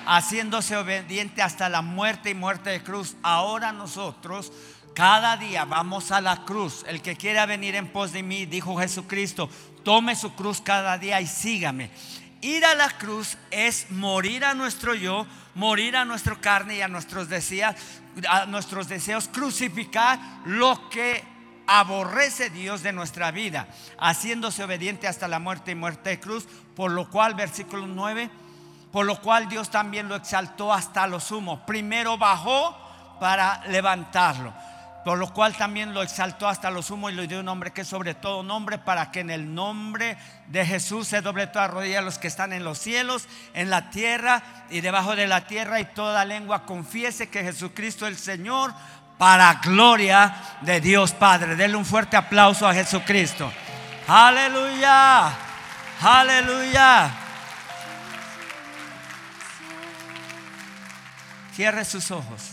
[0.06, 3.16] Haciéndose obediente hasta la muerte y muerte de cruz.
[3.22, 4.52] Ahora nosotros
[4.94, 6.84] cada día vamos a la cruz.
[6.88, 9.50] El que quiera venir en pos de mí, dijo Jesucristo,
[9.84, 11.92] tome su cruz cada día y sígame.
[12.42, 16.88] Ir a la cruz es morir a nuestro yo, morir a nuestra carne y a
[16.88, 17.76] nuestros deseos,
[18.28, 21.24] a nuestros deseos, crucificar lo que
[21.68, 23.68] aborrece Dios de nuestra vida,
[24.00, 28.30] haciéndose obediente hasta la muerte y muerte de cruz, por lo cual, versículo 9,
[28.92, 31.66] por lo cual Dios también lo exaltó hasta lo sumo.
[31.66, 32.78] Primero bajó
[33.20, 34.54] para levantarlo.
[35.04, 37.82] Por lo cual también lo exaltó hasta lo sumo y le dio un nombre que
[37.82, 40.16] es sobre todo nombre para que en el nombre
[40.48, 43.90] de Jesús se doble toda rodilla a los que están en los cielos, en la
[43.90, 48.76] tierra y debajo de la tierra y toda lengua confiese que Jesucristo es el Señor
[49.22, 51.56] para gloria de Dios Padre.
[51.56, 53.54] Denle un fuerte aplauso a Jesucristo.
[54.08, 55.32] Aleluya.
[56.02, 57.12] Aleluya.
[61.54, 62.51] Cierre sus ojos.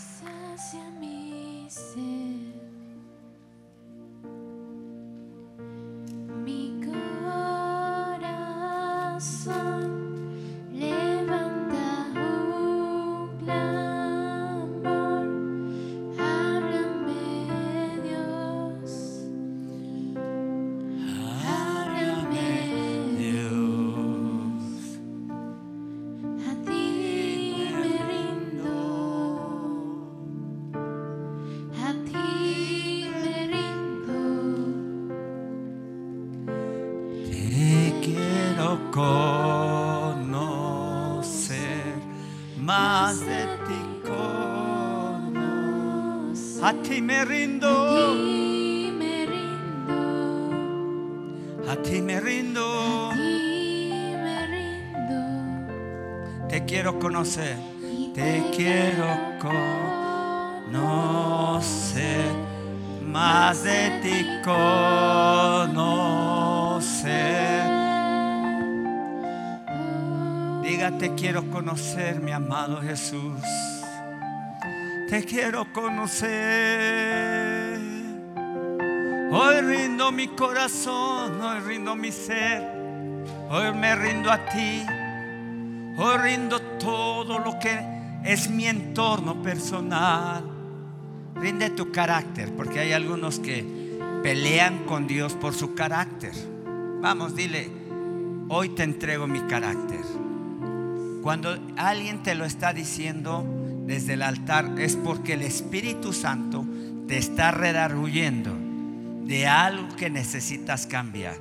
[46.69, 49.97] A ti me a rindo, ti me rindo,
[51.67, 53.09] a ti me a rindo.
[53.09, 55.19] ti me rindo,
[56.47, 57.57] Te quiero conocer,
[58.13, 59.07] te quiero
[60.69, 61.09] conocer
[63.03, 65.73] más de ti conocer.
[70.61, 73.68] Diga, te quiero conocer, mi amado Jesús.
[75.09, 76.29] Te quiero conocer.
[79.31, 82.61] Hoy rindo mi corazón, hoy rindo mi ser.
[83.49, 84.83] Hoy me rindo a ti.
[85.97, 87.79] Hoy rindo todo lo que
[88.23, 90.43] es mi entorno personal.
[91.33, 93.65] Rinde tu carácter, porque hay algunos que
[94.21, 96.33] pelean con Dios por su carácter.
[97.01, 97.67] Vamos, dile,
[98.47, 100.01] hoy te entrego mi carácter.
[101.23, 103.58] Cuando alguien te lo está diciendo
[103.89, 106.63] desde el altar es porque el Espíritu Santo
[107.07, 108.55] te está redarguyendo
[109.23, 111.37] de algo que necesitas cambiar,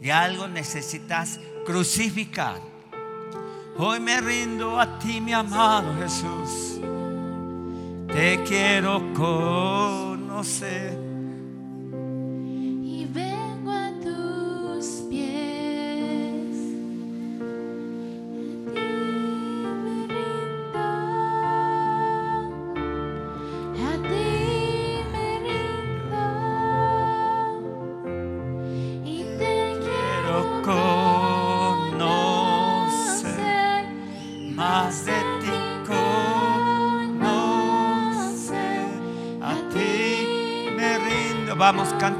[0.00, 2.60] de algo necesitas crucificar.
[3.76, 6.80] Hoy me rindo a ti, mi amado Jesús.
[8.12, 11.05] Te quiero conocer.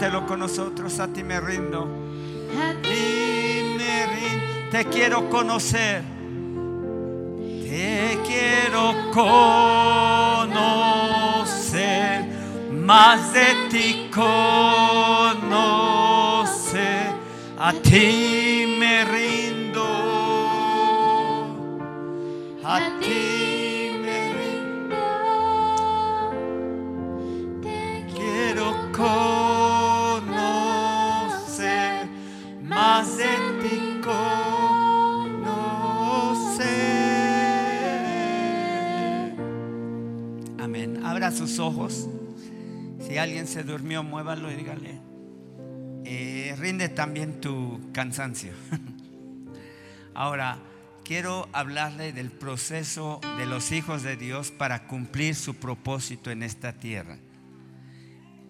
[0.07, 1.01] Con nosotros.
[1.01, 1.89] A ti me rindo.
[2.61, 4.71] A ti me rindo.
[4.71, 6.03] te quiero conocer.
[7.69, 10.55] Te quiero conocer,
[12.71, 15.43] más de ti conocer,
[17.59, 19.85] a ti me rindo,
[22.65, 23.26] a ti
[41.27, 42.09] Abra sus ojos.
[43.05, 45.01] Si alguien se durmió, muévalo y dígale.
[46.05, 48.53] eh, rinde también tu cansancio.
[50.15, 50.61] Ahora,
[51.05, 56.75] quiero hablarle del proceso de los hijos de Dios para cumplir su propósito en esta
[56.75, 57.19] tierra.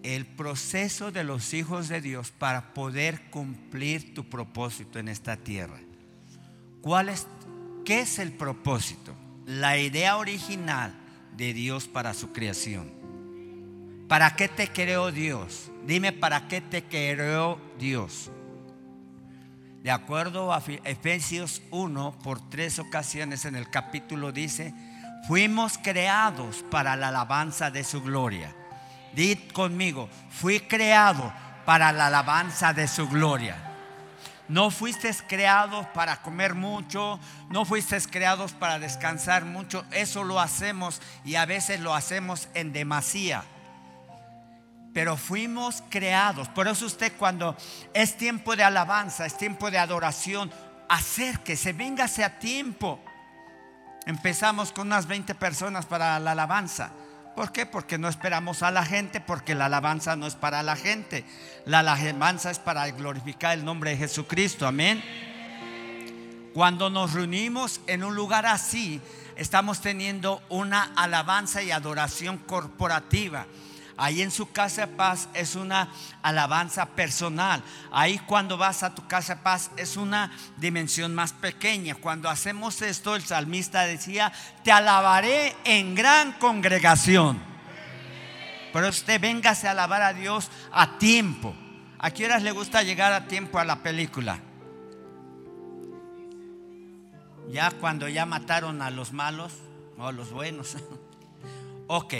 [0.03, 5.79] El proceso de los hijos de Dios para poder cumplir tu propósito en esta tierra.
[6.81, 7.25] ¿Cuál es,
[7.83, 9.15] ¿Qué es el propósito?
[9.47, 11.06] La idea original
[11.37, 12.91] de Dios para su creación.
[14.07, 15.71] ¿Para qué te creó Dios?
[15.85, 18.31] Dime, ¿para qué te creó Dios?
[19.83, 24.73] De acuerdo a Efesios 1, por tres ocasiones en el capítulo dice,
[25.27, 28.53] fuimos creados para la alabanza de su gloria.
[29.13, 31.31] Did conmigo, fui creado
[31.65, 33.66] para la alabanza de su gloria.
[34.49, 39.85] No fuiste creados para comer mucho, no fuiste creados para descansar mucho.
[39.91, 43.43] Eso lo hacemos y a veces lo hacemos en demasía.
[44.93, 46.47] Pero fuimos creados.
[46.49, 47.57] Por eso usted cuando
[47.93, 50.49] es tiempo de alabanza, es tiempo de adoración,
[50.87, 52.99] acérquese, véngase a tiempo.
[54.05, 56.91] Empezamos con unas 20 personas para la alabanza.
[57.37, 57.67] ¿Por qué?
[57.67, 61.23] Porque no esperamos a la gente, porque la alabanza no es para la gente.
[61.65, 64.65] La alabanza es para glorificar el nombre de Jesucristo.
[64.65, 65.03] Amén.
[66.55, 68.99] Cuando nos reunimos en un lugar así,
[69.35, 73.45] estamos teniendo una alabanza y adoración corporativa.
[73.97, 75.89] Ahí en su casa de paz es una
[76.21, 77.63] alabanza personal.
[77.91, 81.95] Ahí cuando vas a tu casa de paz es una dimensión más pequeña.
[81.95, 84.31] Cuando hacemos esto, el salmista decía,
[84.63, 87.41] te alabaré en gran congregación.
[88.71, 91.55] Pero usted véngase a alabar a Dios a tiempo.
[91.97, 94.39] ¿A qué le gusta llegar a tiempo a la película?
[97.49, 99.53] Ya cuando ya mataron a los malos
[99.97, 100.77] o a los buenos.
[101.87, 102.13] ok,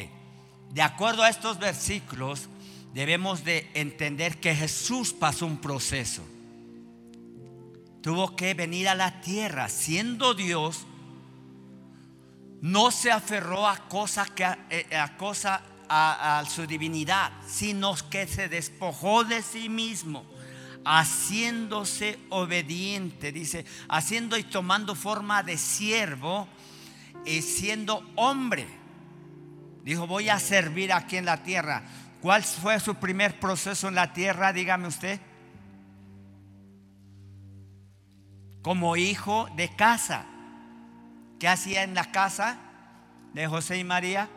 [0.72, 2.50] de acuerdo a estos versículos,
[2.94, 6.24] debemos de entender que Jesús pasó un proceso.
[8.02, 10.86] Tuvo que venir a la tierra siendo Dios.
[12.62, 15.16] No se aferró a cosa que eh, a
[15.90, 20.26] a, a su divinidad, sino que se despojó de sí mismo
[20.88, 26.48] haciéndose obediente, dice, haciendo y tomando forma de siervo
[27.26, 28.66] y siendo hombre.
[29.88, 31.82] Dijo, voy a servir aquí en la tierra.
[32.20, 34.52] ¿Cuál fue su primer proceso en la tierra?
[34.52, 35.18] Dígame usted.
[38.62, 40.26] Como hijo de casa.
[41.40, 42.58] ¿Qué hacía en la casa
[43.34, 44.28] de José y María?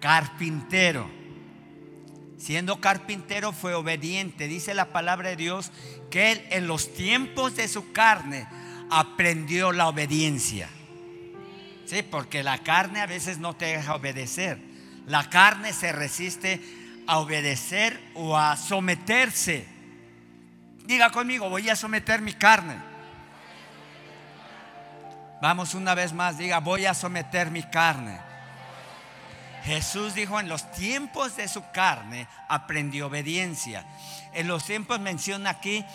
[0.00, 1.10] Carpintero.
[2.38, 4.48] Siendo carpintero fue obediente.
[4.48, 5.72] Dice la palabra de Dios
[6.10, 8.48] que él en los tiempos de su carne
[8.90, 10.70] aprendió la obediencia.
[11.88, 14.58] Sí, porque la carne a veces no te deja obedecer.
[15.06, 16.60] La carne se resiste
[17.06, 19.66] a obedecer o a someterse.
[20.84, 22.76] Diga conmigo, voy a someter mi carne.
[25.40, 28.20] Vamos una vez más, diga, voy a someter mi carne.
[29.64, 33.86] Jesús dijo, en los tiempos de su carne aprendió obediencia.
[34.34, 35.86] En los tiempos menciona aquí,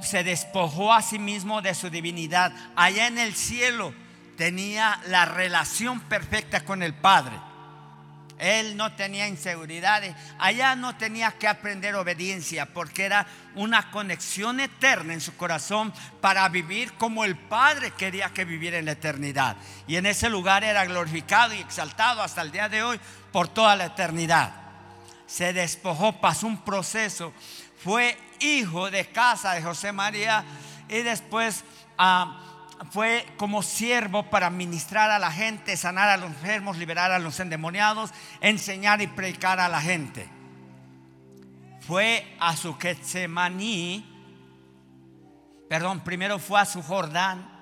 [0.00, 2.52] se despojó a sí mismo de su divinidad.
[2.74, 3.92] Allá en el cielo
[4.36, 7.36] tenía la relación perfecta con el Padre.
[8.38, 10.14] Él no tenía inseguridades.
[10.38, 16.48] Allá no tenía que aprender obediencia porque era una conexión eterna en su corazón para
[16.48, 19.56] vivir como el Padre quería que viviera en la eternidad.
[19.86, 23.00] Y en ese lugar era glorificado y exaltado hasta el día de hoy
[23.32, 24.52] por toda la eternidad.
[25.26, 27.32] Se despojó, pasó un proceso.
[27.82, 30.44] Fue hijo de casa de José María
[30.88, 31.64] y después...
[31.96, 32.42] ah,
[32.90, 37.40] fue como siervo para ministrar a la gente, sanar a los enfermos, liberar a los
[37.40, 40.28] endemoniados, enseñar y predicar a la gente.
[41.80, 44.04] Fue a su Getsemaní,
[45.68, 47.54] perdón, primero fue a su Jordán.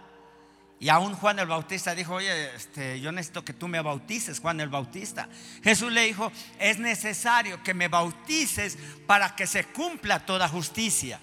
[0.81, 4.61] Y aún Juan el Bautista dijo, oye, este, yo necesito que tú me bautices, Juan
[4.61, 5.29] el Bautista.
[5.62, 11.21] Jesús le dijo, es necesario que me bautices para que se cumpla toda justicia.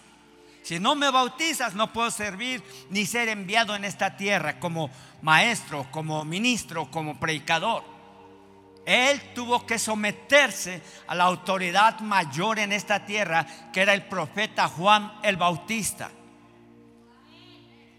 [0.63, 4.89] Si no me bautizas, no puedo servir ni ser enviado en esta tierra como
[5.21, 7.83] maestro, como ministro, como predicador.
[8.85, 14.67] Él tuvo que someterse a la autoridad mayor en esta tierra, que era el profeta
[14.67, 16.11] Juan el Bautista.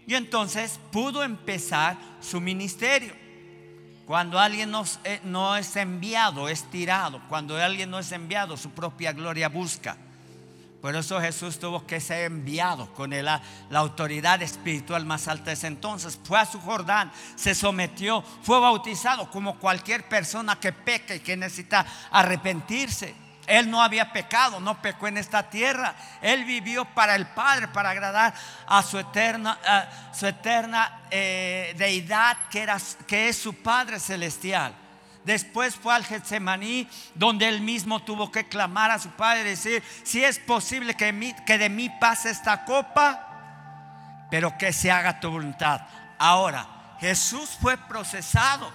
[0.05, 3.13] Y entonces pudo empezar su ministerio.
[4.05, 4.73] Cuando alguien
[5.05, 7.21] eh, no es enviado, es tirado.
[7.29, 9.95] Cuando alguien no es enviado, su propia gloria busca.
[10.83, 15.53] Por eso Jesús tuvo que ser enviado con la, la autoridad espiritual más alta de
[15.53, 16.19] ese entonces.
[16.25, 21.37] Fue a su Jordán, se sometió, fue bautizado como cualquier persona que peca y que
[21.37, 23.15] necesita arrepentirse.
[23.47, 25.95] Él no había pecado, no pecó en esta tierra.
[26.21, 28.33] Él vivió para el Padre, para agradar
[28.67, 29.57] a su eterna,
[30.13, 32.77] su eterna eh, deidad que, era,
[33.07, 34.82] que es su Padre celestial.
[35.25, 39.83] Después fue al Getsemaní, donde él mismo tuvo que clamar a su padre y decir:
[40.03, 45.29] Si es posible que, que de mí pase esta copa, pero que se haga tu
[45.29, 45.81] voluntad.
[46.17, 48.71] Ahora, Jesús fue procesado,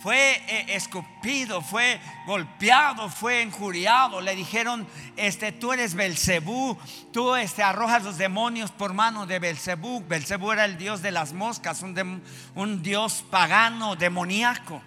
[0.00, 4.20] fue eh, escupido, fue golpeado, fue injuriado.
[4.20, 4.86] Le dijeron:
[5.16, 6.78] este, Tú eres Belcebú,
[7.12, 10.04] tú este, arrojas los demonios por mano de Belcebú.
[10.06, 14.80] Belcebú era el dios de las moscas, un, dios pagano, demoníaco.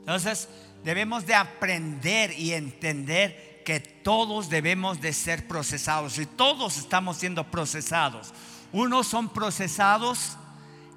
[0.00, 0.48] Entonces
[0.82, 7.44] debemos de aprender y entender que todos debemos de ser procesados y todos estamos siendo
[7.44, 8.32] procesados.
[8.72, 10.36] Unos son procesados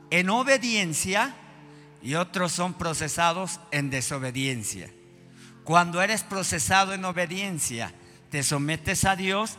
[0.10, 1.36] en obediencia
[2.02, 4.90] y otros son procesados en desobediencia.
[5.64, 7.94] Cuando eres procesado en obediencia,
[8.30, 9.58] te sometes a Dios,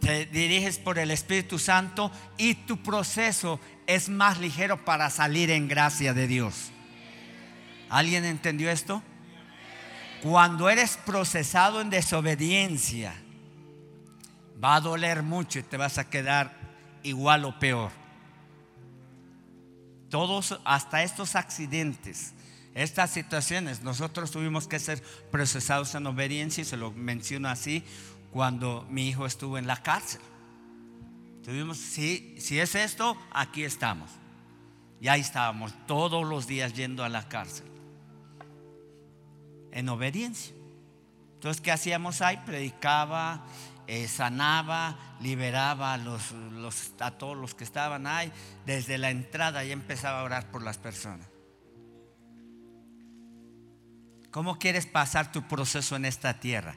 [0.00, 5.68] te diriges por el Espíritu Santo y tu proceso es más ligero para salir en
[5.68, 6.70] gracia de Dios.
[7.90, 9.02] ¿Alguien entendió esto?
[10.22, 13.14] Cuando eres procesado en desobediencia,
[14.62, 16.56] va a doler mucho y te vas a quedar
[17.02, 18.03] igual o peor.
[20.14, 22.34] Todos, hasta estos accidentes,
[22.72, 25.02] estas situaciones, nosotros tuvimos que ser
[25.32, 27.82] procesados en obediencia y se lo menciono así
[28.30, 30.20] cuando mi hijo estuvo en la cárcel.
[31.42, 34.08] Tuvimos, si, si es esto, aquí estamos.
[35.00, 37.66] Y ahí estábamos todos los días yendo a la cárcel.
[39.72, 40.54] En obediencia.
[41.34, 42.36] Entonces, ¿qué hacíamos ahí?
[42.46, 43.44] Predicaba,
[43.86, 48.32] eh, sanaba, liberaba a, todos los que estaban ahí.
[48.64, 51.28] Desde la entrada ya empezaba a orar por las personas.
[54.30, 56.74] ¿Cómo quieres pasar tu proceso en esta tierra?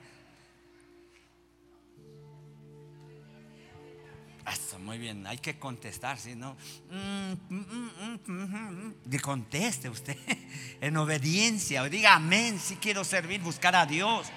[4.51, 6.55] Eso, muy bien, hay que contestar, si no,
[6.89, 10.15] mm, mm, mm, conteste usted
[10.81, 14.27] en obediencia, o diga amén, si quiero servir, buscar a Dios.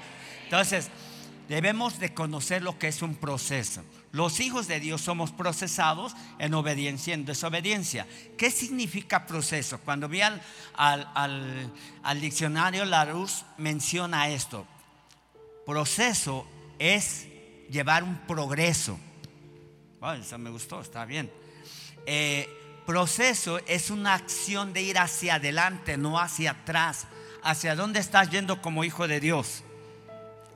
[0.44, 0.90] Entonces,
[1.50, 3.82] debemos de conocer lo que es un proceso.
[4.12, 8.06] Los hijos de Dios somos procesados en obediencia y en desobediencia.
[8.38, 9.80] ¿Qué significa proceso?
[9.80, 10.40] Cuando vi al,
[10.74, 11.72] al, al-
[12.04, 14.64] al diccionario Larousse menciona esto.
[15.66, 16.46] Proceso
[16.78, 17.26] es
[17.68, 18.96] llevar un progreso.
[19.98, 21.30] Bueno, eso me gustó, está bien.
[22.06, 22.48] Eh,
[22.86, 27.06] proceso es una acción de ir hacia adelante, no hacia atrás.
[27.42, 29.64] ¿Hacia dónde estás yendo como hijo de Dios?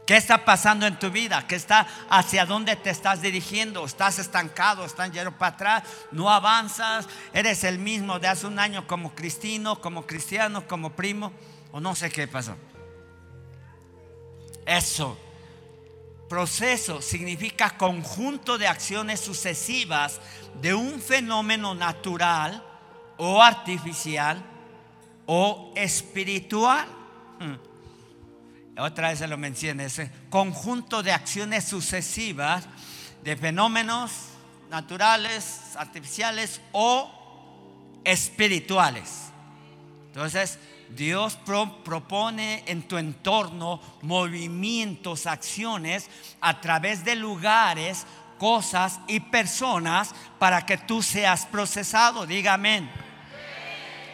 [0.07, 1.46] ¿Qué está pasando en tu vida?
[1.46, 3.86] ¿Qué está hacia dónde te estás dirigiendo?
[3.86, 4.84] ¿Estás estancado?
[4.84, 5.82] ¿Estás yendo para atrás?
[6.12, 7.09] ¿No avanzas?
[7.32, 11.32] ¿Eres el mismo de hace un año como cristino, como cristiano, como primo?
[11.72, 12.55] O no sé qué pasó.
[14.66, 15.18] Eso.
[16.28, 20.20] Proceso significa conjunto de acciones sucesivas
[20.61, 22.62] de un fenómeno natural
[23.16, 24.42] o artificial
[25.26, 26.86] o espiritual.
[27.38, 27.73] Mm.
[28.76, 32.66] Otra vez se lo mencioné, ese conjunto de acciones sucesivas
[33.22, 34.10] de fenómenos
[34.68, 39.30] naturales, artificiales o espirituales.
[40.08, 40.58] Entonces,
[40.90, 46.10] Dios pro- propone en tu entorno movimientos, acciones
[46.40, 48.06] a través de lugares,
[48.38, 52.26] cosas y personas para que tú seas procesado.
[52.26, 52.90] Diga amén.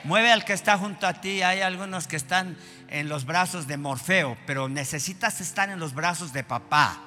[0.05, 1.43] Mueve al que está junto a ti.
[1.43, 2.57] Hay algunos que están
[2.91, 7.01] en los brazos de Morfeo, pero necesitas estar en los brazos de papá.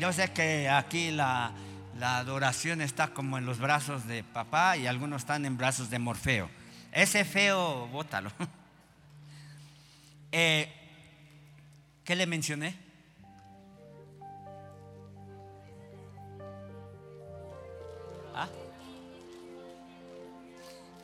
[0.00, 1.52] Yo sé que aquí la,
[1.98, 5.98] la adoración está como en los brazos de papá y algunos están en brazos de
[5.98, 6.50] Morfeo.
[6.90, 8.32] Ese feo, bótalo.
[10.36, 10.68] Eh,
[12.04, 12.74] ¿Qué le mencioné?
[18.34, 18.48] ¿Ah?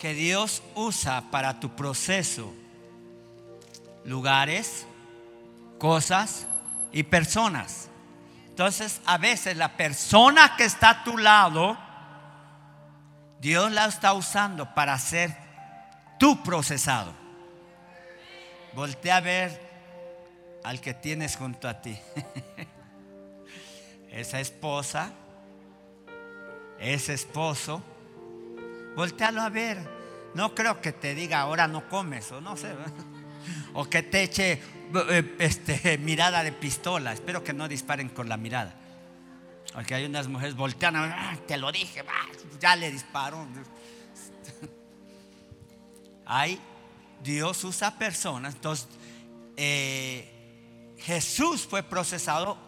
[0.01, 2.53] Que Dios usa para tu proceso
[4.05, 4.87] lugares,
[5.79, 6.47] cosas
[6.93, 7.89] y personas.
[8.49, 11.79] Entonces, a veces la persona que está a tu lado,
[13.41, 15.35] Dios la está usando para ser
[16.19, 17.13] tu procesado.
[18.75, 19.71] Voltea a ver
[20.63, 21.99] al que tienes junto a ti.
[24.11, 25.13] Esa esposa,
[26.81, 27.81] ese esposo,
[28.97, 29.79] voltealo a ver.
[30.35, 32.75] No creo que te diga ahora no comes o no sé.
[33.75, 34.61] O que te eche
[35.11, 37.13] eh, este, mirada de pistola.
[37.13, 38.75] Espero que no disparen con la mirada.
[39.73, 42.05] Porque hay unas mujeres voltean, "Ah, te lo dije,
[42.61, 43.47] ya le disparó.
[46.27, 46.61] Hay,
[47.23, 48.55] Dios usa personas.
[48.55, 48.89] Entonces,
[49.57, 52.59] eh, Jesús fue procesado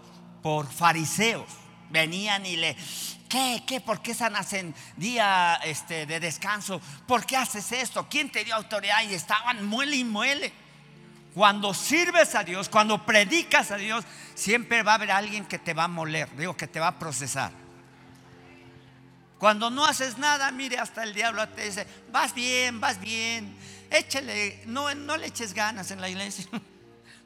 [0.42, 1.48] por fariseos.
[1.90, 2.76] Venían y le,
[3.28, 3.62] ¿qué?
[3.66, 3.80] ¿Qué?
[3.80, 6.80] ¿Por qué sanas en día este, de descanso?
[7.06, 8.06] ¿Por qué haces esto?
[8.08, 9.02] ¿Quién te dio autoridad?
[9.02, 10.52] Y estaban muele y muele.
[11.34, 14.04] Cuando sirves a Dios, cuando predicas a Dios,
[14.34, 16.98] siempre va a haber alguien que te va a moler, digo, que te va a
[16.98, 17.52] procesar.
[19.38, 23.56] Cuando no haces nada, mire, hasta el diablo te dice, vas bien, vas bien,
[23.90, 26.46] échale, no, no le eches ganas en la iglesia.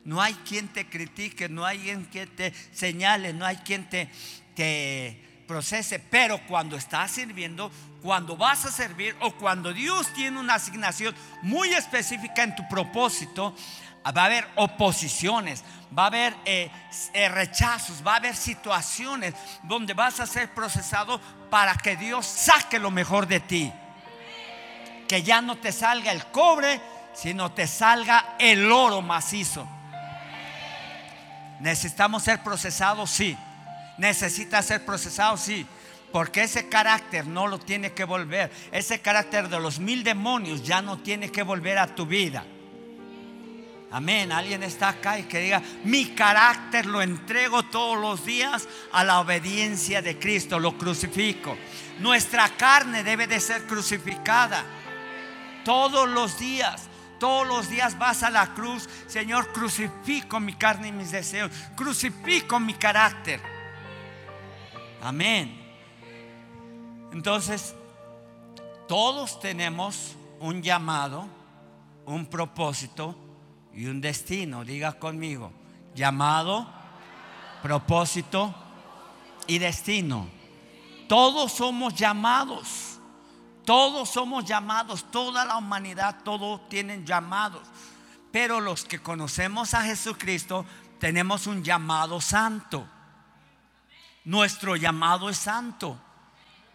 [0.04, 1.80] No hay quien te critique, no hay
[2.12, 4.08] quien te señale, no hay quien te
[5.48, 5.98] procese.
[5.98, 11.70] Pero cuando estás sirviendo, cuando vas a servir o cuando Dios tiene una asignación muy
[11.70, 13.52] específica en tu propósito,
[14.12, 15.64] va a haber oposiciones,
[15.96, 16.70] va a haber eh,
[17.12, 22.78] eh, rechazos, va a haber situaciones donde vas a ser procesado para que Dios saque
[22.78, 23.72] lo mejor de ti.
[25.08, 26.80] Que ya no te salga el cobre,
[27.14, 29.66] sino te salga el oro macizo.
[31.60, 33.36] Necesitamos ser procesados, sí.
[33.98, 35.66] Necesita ser procesado, sí.
[36.12, 38.52] Porque ese carácter no lo tiene que volver.
[38.72, 42.44] Ese carácter de los mil demonios ya no tiene que volver a tu vida.
[43.96, 44.30] Amén.
[44.30, 49.20] Alguien está acá y que diga, mi carácter lo entrego todos los días a la
[49.20, 51.56] obediencia de Cristo, lo crucifico.
[52.00, 54.62] Nuestra carne debe de ser crucificada
[55.64, 56.90] todos los días.
[57.18, 62.60] Todos los días vas a la cruz, Señor, crucifico mi carne y mis deseos, crucifico
[62.60, 63.40] mi carácter.
[65.00, 65.58] Amén.
[67.14, 67.74] Entonces,
[68.86, 71.26] todos tenemos un llamado,
[72.04, 73.25] un propósito
[73.76, 74.64] y un destino.
[74.64, 75.52] Diga conmigo,
[75.94, 76.66] llamado,
[77.62, 78.54] propósito
[79.46, 80.28] y destino.
[81.08, 82.94] Todos somos llamados.
[83.64, 87.62] Todos somos llamados, toda la humanidad, todos tienen llamados.
[88.30, 90.64] Pero los que conocemos a Jesucristo
[91.00, 92.86] tenemos un llamado santo.
[94.24, 96.00] Nuestro llamado es santo.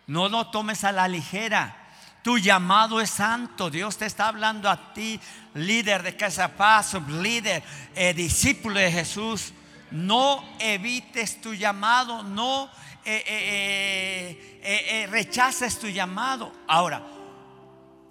[0.07, 1.80] No lo tomes a la ligera.
[2.21, 3.69] Tu llamado es santo.
[3.69, 5.19] Dios te está hablando a ti,
[5.55, 7.63] líder de Casa Paz, líder,
[7.95, 9.53] eh, discípulo de Jesús.
[9.89, 12.69] No evites tu llamado, no
[13.03, 16.51] eh, eh, rechaces tu llamado.
[16.67, 17.01] Ahora,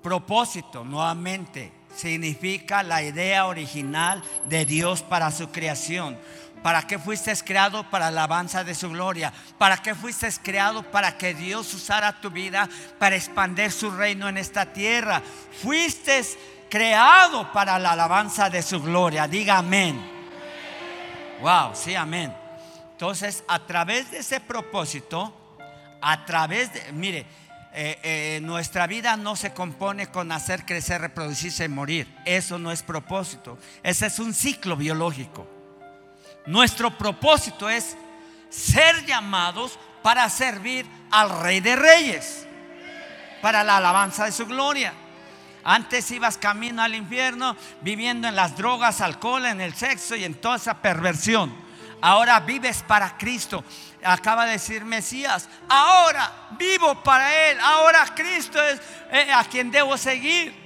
[0.02, 6.18] propósito, nuevamente, significa la idea original de Dios para su creación.
[6.62, 7.88] ¿Para qué fuiste creado?
[7.88, 9.32] Para alabanza de su gloria.
[9.56, 10.82] ¿Para qué fuiste creado?
[10.82, 15.22] Para que Dios usara tu vida para expandir su reino en esta tierra.
[15.62, 16.22] Fuiste
[16.68, 19.26] creado para la alabanza de su gloria.
[19.26, 20.00] Diga amén.
[21.40, 22.34] Wow, sí, amén.
[22.92, 25.56] Entonces, a través de ese propósito,
[26.02, 27.24] a través de, mire,
[27.72, 32.14] eh, eh, nuestra vida no se compone con hacer crecer, reproducirse y morir.
[32.26, 33.58] Eso no es propósito.
[33.82, 35.59] Ese es un ciclo biológico.
[36.50, 37.96] Nuestro propósito es
[38.48, 42.44] ser llamados para servir al Rey de Reyes,
[43.40, 44.92] para la alabanza de su gloria.
[45.62, 50.34] Antes ibas camino al infierno viviendo en las drogas, alcohol, en el sexo y en
[50.34, 51.54] toda esa perversión.
[52.00, 53.62] Ahora vives para Cristo.
[54.02, 57.60] Acaba de decir Mesías, ahora vivo para Él.
[57.60, 58.80] Ahora Cristo es
[59.12, 60.59] eh, a quien debo seguir.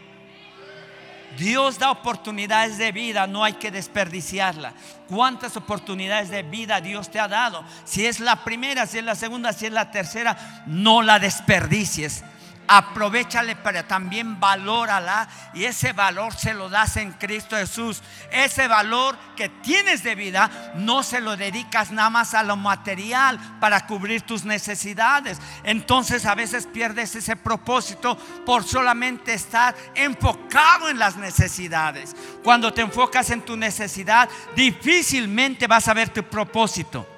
[1.37, 4.73] Dios da oportunidades de vida, no hay que desperdiciarla.
[5.09, 7.65] ¿Cuántas oportunidades de vida Dios te ha dado?
[7.85, 12.25] Si es la primera, si es la segunda, si es la tercera, no la desperdicies.
[12.67, 18.03] Aprovechale, pero también valórala y ese valor se lo das en Cristo Jesús.
[18.31, 23.39] Ese valor que tienes de vida no se lo dedicas nada más a lo material
[23.61, 25.39] para cubrir tus necesidades.
[25.63, 32.17] Entonces a veces pierdes ese propósito por solamente estar enfocado en las necesidades.
[32.43, 37.14] Cuando te enfocas en tu necesidad, difícilmente vas a ver tu propósito.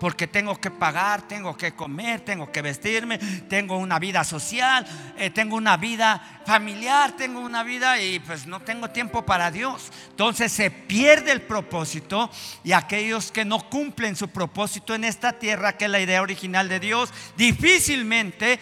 [0.00, 4.86] Porque tengo que pagar, tengo que comer, tengo que vestirme, tengo una vida social,
[5.18, 9.92] eh, tengo una vida familiar, tengo una vida y pues no tengo tiempo para Dios.
[10.08, 12.30] Entonces se pierde el propósito
[12.64, 16.68] y aquellos que no cumplen su propósito en esta tierra, que es la idea original
[16.70, 18.58] de Dios, difícilmente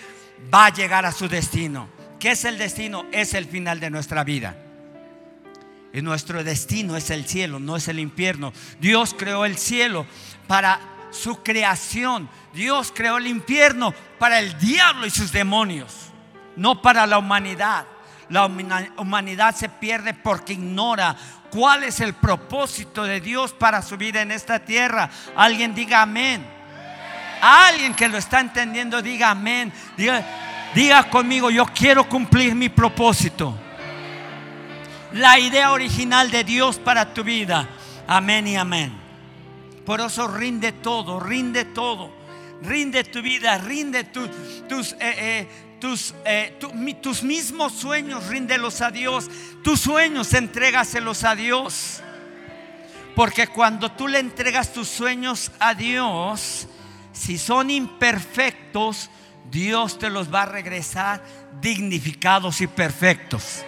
[0.52, 1.88] va a llegar a su destino.
[2.18, 3.06] ¿Qué es el destino?
[3.12, 4.56] Es el final de nuestra vida.
[5.92, 8.52] Y nuestro destino es el cielo, no es el infierno.
[8.80, 10.04] Dios creó el cielo
[10.48, 12.28] para su creación.
[12.52, 16.10] Dios creó el infierno para el diablo y sus demonios,
[16.56, 17.86] no para la humanidad.
[18.28, 21.16] La humanidad se pierde porque ignora
[21.50, 25.08] cuál es el propósito de Dios para su vida en esta tierra.
[25.34, 26.46] Alguien diga amén.
[27.40, 29.72] Alguien que lo está entendiendo, diga amén.
[29.96, 30.22] Diga,
[30.74, 33.56] diga conmigo, yo quiero cumplir mi propósito.
[35.12, 37.66] La idea original de Dios para tu vida.
[38.06, 39.07] Amén y amén.
[39.88, 42.12] Por eso rinde todo, rinde todo.
[42.60, 44.28] Rinde tu vida, rinde tu-
[44.68, 45.48] tus, eh, eh,
[45.80, 46.58] tus, eh,
[47.00, 49.30] tus mismos sueños, ríndelos a Dios.
[49.64, 52.02] Tus sueños, entrégaselos a Dios.
[53.16, 56.68] Porque cuando tú le entregas tus sueños a Dios,
[57.14, 59.08] si son imperfectos,
[59.50, 61.24] Dios te los va a regresar
[61.62, 63.64] dignificados y perfectos.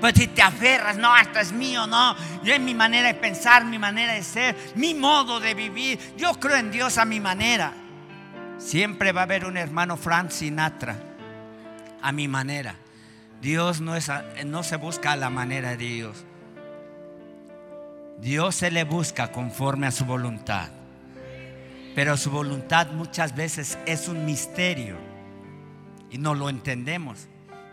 [0.00, 2.16] Pues si te aferras, no, esto es mío, no.
[2.42, 5.98] Yo en mi manera de pensar, mi manera de ser, mi modo de vivir.
[6.16, 7.72] Yo creo en Dios a mi manera.
[8.58, 10.96] Siempre va a haber un hermano Frank Sinatra
[12.02, 12.76] a mi manera.
[13.40, 14.10] Dios no, es
[14.46, 16.24] no se busca a la manera de Dios.
[18.20, 20.68] Dios se le busca conforme a su voluntad.
[21.94, 24.96] Pero su voluntad muchas veces es un misterio
[26.10, 27.29] y no lo entendemos.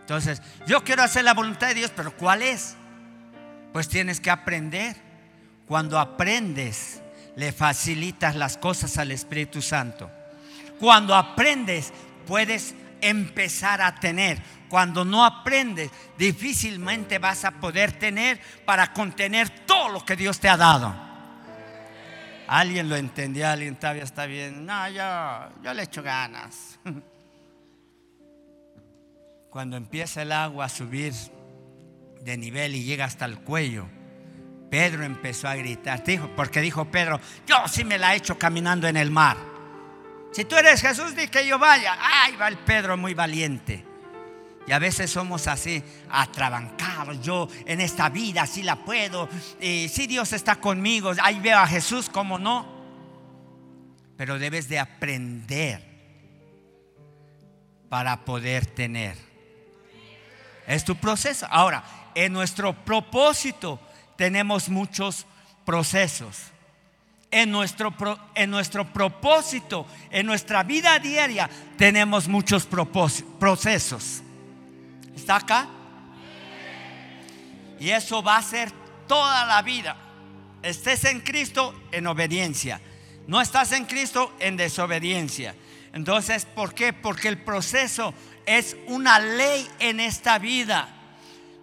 [0.08, 2.76] Entonces, yo quiero hacer la voluntad de Dios, pero ¿cuál es?
[3.74, 4.96] Pues tienes que aprender.
[5.66, 7.02] Cuando aprendes,
[7.36, 10.10] le facilitas las cosas al Espíritu Santo.
[10.80, 11.92] Cuando aprendes,
[12.26, 14.40] puedes empezar a tener.
[14.70, 20.48] Cuando no aprendes, difícilmente vas a poder tener para contener todo lo que Dios te
[20.48, 20.96] ha dado.
[22.46, 24.64] Alguien lo entendió, alguien todavía está bien.
[24.64, 26.78] No, yo, yo le echo ganas.
[29.50, 31.14] Cuando empieza el agua a subir
[32.20, 33.88] de nivel y llega hasta el cuello,
[34.70, 36.04] Pedro empezó a gritar.
[36.04, 39.36] Dijo, porque dijo Pedro, yo sí me la he hecho caminando en el mar.
[40.32, 41.96] Si tú eres Jesús, di que yo vaya.
[41.98, 43.84] Ay, va el Pedro muy valiente.
[44.66, 47.22] Y a veces somos así, atrabancados.
[47.22, 49.30] Yo en esta vida sí la puedo.
[49.58, 52.76] Y si Dios está conmigo, ahí veo a Jesús, como no.
[54.18, 55.82] Pero debes de aprender
[57.88, 59.27] para poder tener.
[60.68, 61.46] Es tu proceso.
[61.50, 61.82] Ahora,
[62.14, 63.80] en nuestro propósito
[64.16, 65.26] tenemos muchos
[65.64, 66.36] procesos.
[67.30, 67.94] En nuestro,
[68.34, 72.66] en nuestro propósito, en nuestra vida diaria, tenemos muchos
[73.38, 74.22] procesos.
[75.16, 75.68] ¿Está acá?
[77.80, 78.70] Y eso va a ser
[79.06, 79.96] toda la vida.
[80.62, 82.80] Estés en Cristo en obediencia.
[83.26, 85.54] No estás en Cristo en desobediencia.
[85.92, 86.92] Entonces, ¿por qué?
[86.92, 88.12] Porque el proceso
[88.48, 90.88] es una ley en esta vida.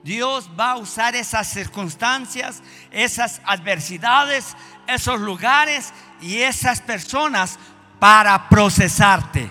[0.03, 2.61] Dios va a usar esas circunstancias,
[2.91, 4.55] esas adversidades,
[4.85, 7.57] esos lugares y esas personas
[7.99, 9.49] para procesarte.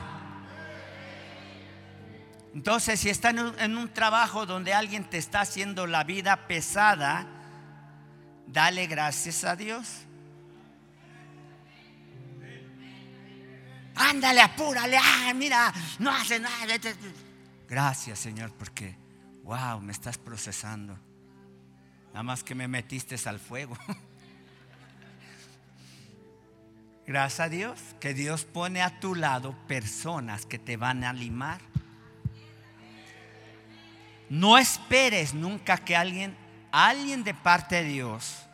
[2.54, 6.46] Entonces, si está en un, en un trabajo donde alguien te está haciendo la vida
[6.46, 7.26] pesada,
[8.46, 9.88] dale gracias a Dios.
[13.96, 16.78] Ándale, apúrale, ah, mira, no hace nada.
[17.74, 17.80] Vete".
[17.80, 18.96] Gracias, Señor, porque,
[19.42, 20.96] wow, me estás procesando.
[22.08, 23.76] Nada más que me metiste al fuego.
[27.06, 31.60] Gracias a Dios que Dios pone a tu lado personas que te van a limar.
[34.30, 36.36] No esperes nunca que alguien,
[36.70, 38.46] alguien de parte de Dios,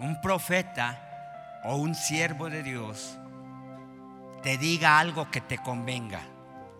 [0.00, 3.16] un profeta o un siervo de Dios,
[4.42, 6.22] te diga algo que te convenga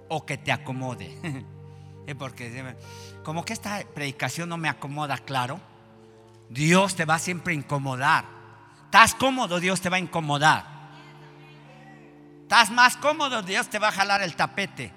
[0.09, 1.17] o que te acomode.
[2.15, 2.77] Porque
[3.23, 5.61] como que esta predicación no me acomoda, claro.
[6.49, 8.25] Dios te va siempre a incomodar.
[8.87, 10.65] Estás cómodo, Dios te va a incomodar.
[12.43, 14.93] Estás más cómodo, Dios te va a jalar el tapete.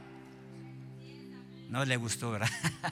[1.70, 2.50] No le gustó, ¿verdad?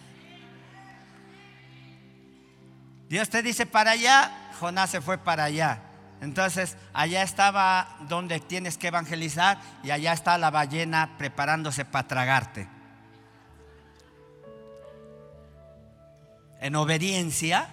[3.10, 5.82] Dios te dice para allá, Jonás se fue para allá.
[6.22, 12.70] Entonces, allá estaba donde tienes que evangelizar y allá está la ballena preparándose para tragarte.
[16.62, 17.70] En obediencia,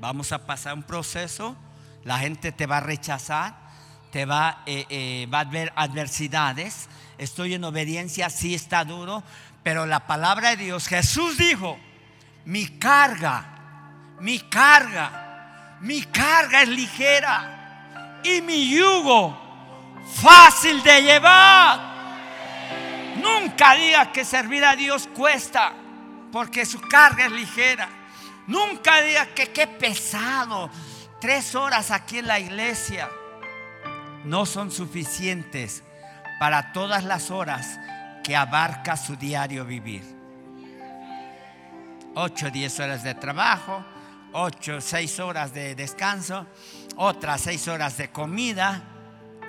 [0.00, 1.56] vamos a pasar un proceso,
[2.02, 3.54] la gente te va a rechazar,
[4.10, 6.88] te va, eh, eh, va a haber adversidades.
[7.18, 9.22] Estoy en obediencia, sí está duro,
[9.62, 11.78] pero la palabra de Dios, Jesús dijo,
[12.44, 13.44] mi carga,
[14.18, 19.38] mi carga, mi carga es ligera y mi yugo
[20.20, 21.92] fácil de llevar.
[23.22, 25.72] Nunca diga que servir a Dios cuesta,
[26.32, 28.01] porque su carga es ligera.
[28.46, 30.70] Nunca diga que qué pesado.
[31.20, 33.08] Tres horas aquí en la iglesia
[34.24, 35.82] no son suficientes
[36.40, 37.78] para todas las horas
[38.24, 40.02] que abarca su diario vivir.
[42.14, 43.84] Ocho, diez horas de trabajo,
[44.32, 46.46] ocho, seis horas de descanso,
[46.96, 48.82] otras seis horas de comida.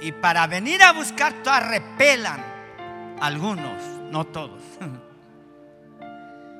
[0.01, 2.43] Y para venir a buscar, todas repelan.
[3.19, 3.81] Algunos,
[4.11, 4.61] no todos.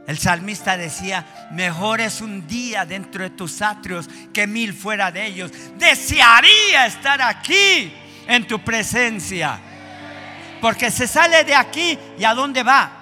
[0.06, 5.26] El salmista decía, mejor es un día dentro de tus atrios que mil fuera de
[5.26, 5.52] ellos.
[5.78, 7.94] Desearía estar aquí
[8.28, 9.60] en tu presencia.
[10.60, 13.00] Porque se sale de aquí y a dónde va?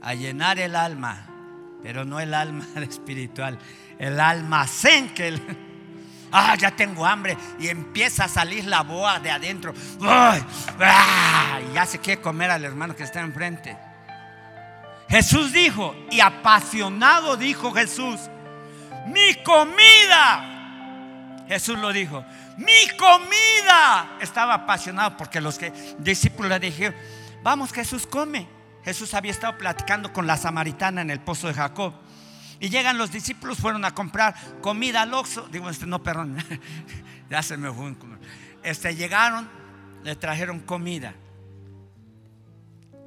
[0.00, 1.26] A llenar el alma,
[1.82, 3.58] pero no el alma espiritual,
[3.98, 5.28] el almacén que...
[5.28, 5.63] El,
[6.34, 9.72] ah, ya tengo hambre y empieza a salir la boa de adentro.
[10.02, 11.60] ¡Ah!
[11.70, 13.76] Y ya se quiere comer al hermano que está enfrente.
[15.08, 18.20] Jesús dijo, y apasionado dijo Jesús,
[19.06, 20.50] mi comida.
[21.46, 22.24] Jesús lo dijo,
[22.56, 24.16] mi comida.
[24.20, 26.94] Estaba apasionado porque los que, discípulos le dijeron,
[27.42, 28.48] vamos Jesús come.
[28.84, 31.94] Jesús había estado platicando con la samaritana en el pozo de Jacob.
[32.60, 35.48] Y llegan los discípulos, fueron a comprar comida al Oxxo.
[35.50, 36.36] Digo, este, no, perdón,
[37.30, 37.94] ya se me fue.
[38.62, 39.48] Este, llegaron,
[40.02, 41.14] le trajeron comida.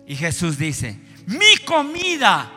[0.06, 2.50] Y Jesús dice, mi comida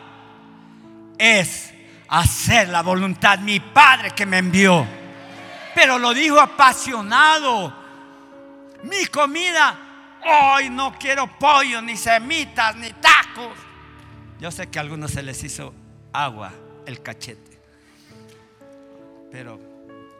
[1.17, 1.73] es
[2.07, 4.85] hacer la voluntad mi Padre que me envió.
[5.73, 7.79] Pero lo dijo apasionado.
[8.83, 9.77] Mi comida,
[10.25, 13.57] hoy no quiero pollo, ni semitas, ni tacos.
[14.39, 15.73] Yo sé que a algunos se les hizo
[16.11, 16.51] agua
[16.91, 17.59] el cachete.
[19.31, 19.59] Pero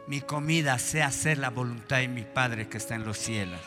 [0.06, 3.60] mi comida sea hacer la voluntad de mi Padre que está en los cielos.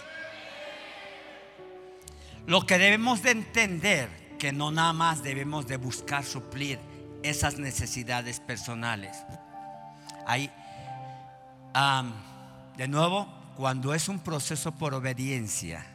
[2.47, 6.80] Lo que debemos de entender que no nada más debemos de buscar suplir
[7.24, 9.18] esas necesidades personales.
[11.74, 12.14] Am,
[12.78, 15.86] de nuevo, cuando es un proceso por obediencia,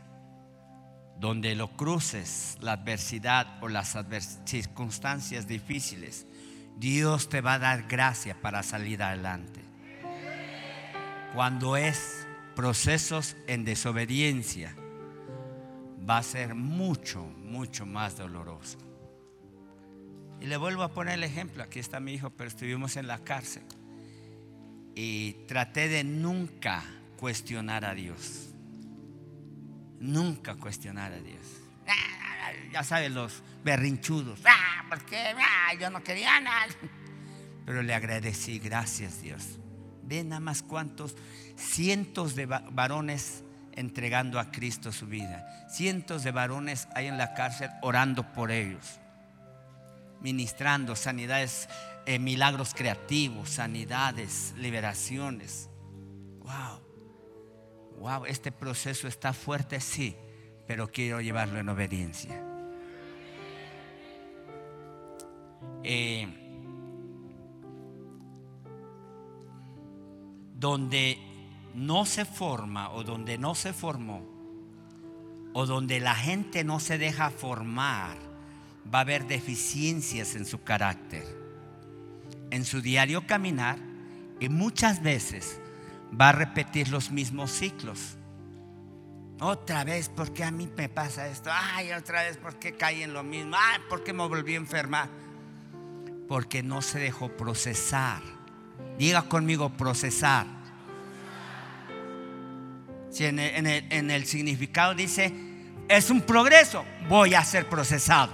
[1.21, 3.97] donde lo cruces, la adversidad o las
[4.45, 6.27] circunstancias difíciles,
[6.79, 9.61] Dios te va a dar gracia para salir adelante.
[11.35, 14.75] Cuando es procesos en desobediencia,
[16.09, 18.79] va a ser mucho, mucho más doloroso.
[20.41, 23.19] Y le vuelvo a poner el ejemplo, aquí está mi hijo, pero estuvimos en la
[23.19, 23.63] cárcel
[24.95, 26.83] y traté de nunca
[27.17, 28.49] cuestionar a Dios.
[30.01, 31.47] Nunca cuestionar a Dios.
[31.87, 34.41] Ah, Ya sabes, los berrinchudos.
[34.91, 35.33] ¿Por qué?
[35.39, 36.67] Ah, yo no quería nada.
[37.65, 39.59] Pero le agradecí, gracias Dios.
[40.03, 41.17] Ve nada más cuántos
[41.57, 45.47] cientos de va- varones entregando a Cristo su vida.
[45.71, 48.99] Cientos de varones hay en la cárcel orando por ellos.
[50.21, 51.69] Ministrando sanidades,
[52.07, 55.71] eh, milagros creativos, sanidades, liberaciones.
[56.41, 56.81] Wow.
[58.01, 60.17] Wow, este proceso está fuerte, sí,
[60.67, 62.43] pero quiero llevarlo en obediencia.
[65.83, 66.29] Eh,
[70.55, 71.19] donde
[71.75, 74.23] no se forma o donde no se formó
[75.53, 78.17] o donde la gente no se deja formar,
[78.93, 81.25] va a haber deficiencias en su carácter,
[82.51, 83.79] en su diario caminar
[84.39, 85.61] y muchas veces
[86.19, 88.17] va a repetir los mismos ciclos.
[89.41, 91.51] Otra vez, ¿por qué a mí me pasa esto?
[91.53, 93.57] Ay, otra vez, ¿por qué caí en lo mismo?
[93.59, 95.09] Ay, ¿por qué me volví a enfermar?
[96.31, 98.23] Porque no se dejó procesar.
[98.97, 100.47] Diga conmigo, procesar.
[103.11, 105.35] Si en el, en el- significado dice,
[105.89, 108.33] es un progreso, voy a ser procesado.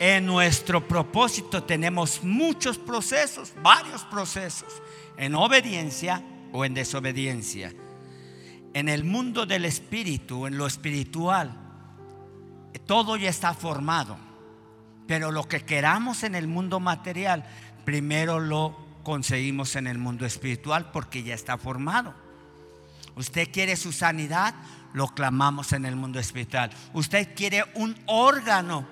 [0.00, 4.82] En nuestro propósito tenemos muchos procesos, varios procesos,
[5.16, 7.72] en obediencia o en desobediencia.
[8.72, 11.56] En el mundo del espíritu, en lo espiritual,
[12.84, 14.33] todo ya está formado.
[15.06, 17.44] Pero lo que queramos en el mundo material,
[17.84, 22.14] primero lo conseguimos en el mundo espiritual porque ya está formado.
[23.16, 24.54] Usted quiere su sanidad,
[24.92, 26.70] lo clamamos en el mundo espiritual.
[26.94, 28.86] Usted quiere un órgano,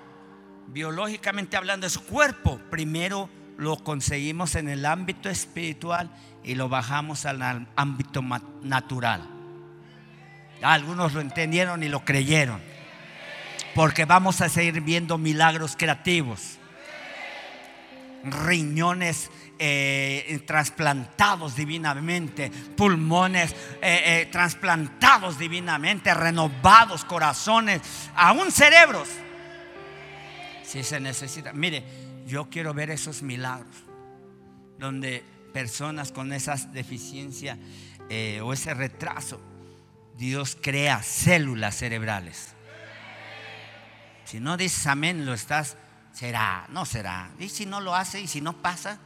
[0.68, 6.10] biológicamente hablando, su cuerpo, primero lo conseguimos en el ámbito espiritual
[6.44, 8.22] y lo bajamos al ámbito
[8.62, 9.28] natural.
[10.62, 12.60] Algunos lo entendieron y lo creyeron.
[13.74, 16.58] Porque vamos a seguir viendo milagros creativos.
[18.24, 19.30] Riñones
[19.64, 27.80] eh, trasplantados divinamente, pulmones eh, eh, trasplantados divinamente, renovados, corazones,
[28.16, 29.08] aún cerebros.
[30.64, 31.52] Si se necesita.
[31.52, 31.84] Mire,
[32.26, 33.76] yo quiero ver esos milagros
[34.80, 37.56] donde personas con esa deficiencia
[38.42, 39.40] o ese retraso,
[40.18, 42.54] Dios crea células cerebrales.
[44.24, 45.76] Si no dices amén, lo estás,
[46.12, 47.30] será, no será.
[47.38, 48.98] Y si no lo hace y si no pasa,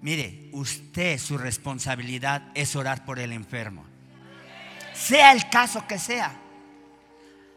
[0.00, 3.84] mire, usted su responsabilidad es orar por el enfermo.
[4.94, 6.38] Sea el caso que sea.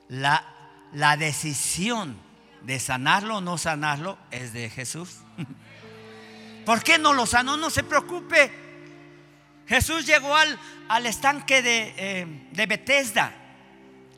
[0.07, 0.45] La,
[0.93, 2.17] la decisión
[2.63, 5.17] de sanarlo o no sanarlo es de Jesús.
[6.65, 7.57] ¿Por qué no lo sanó?
[7.57, 8.51] No se preocupe.
[9.67, 13.33] Jesús llegó al, al estanque de, eh, de Bethesda.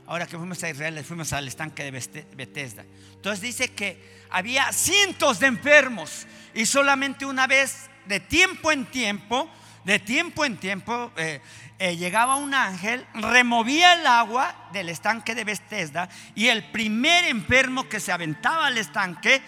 [0.08, 1.91] Ahora que fuimos a Israel, fuimos al estanque de
[2.34, 2.86] Bethesda.
[3.14, 9.49] Entonces dice que había cientos de enfermos y solamente una vez, de tiempo en tiempo,
[9.84, 11.41] de tiempo en tiempo, eh,
[11.78, 17.89] eh, llegaba un ángel, removía el agua del estanque de Bethesda y el primer enfermo
[17.89, 19.41] que se aventaba al estanque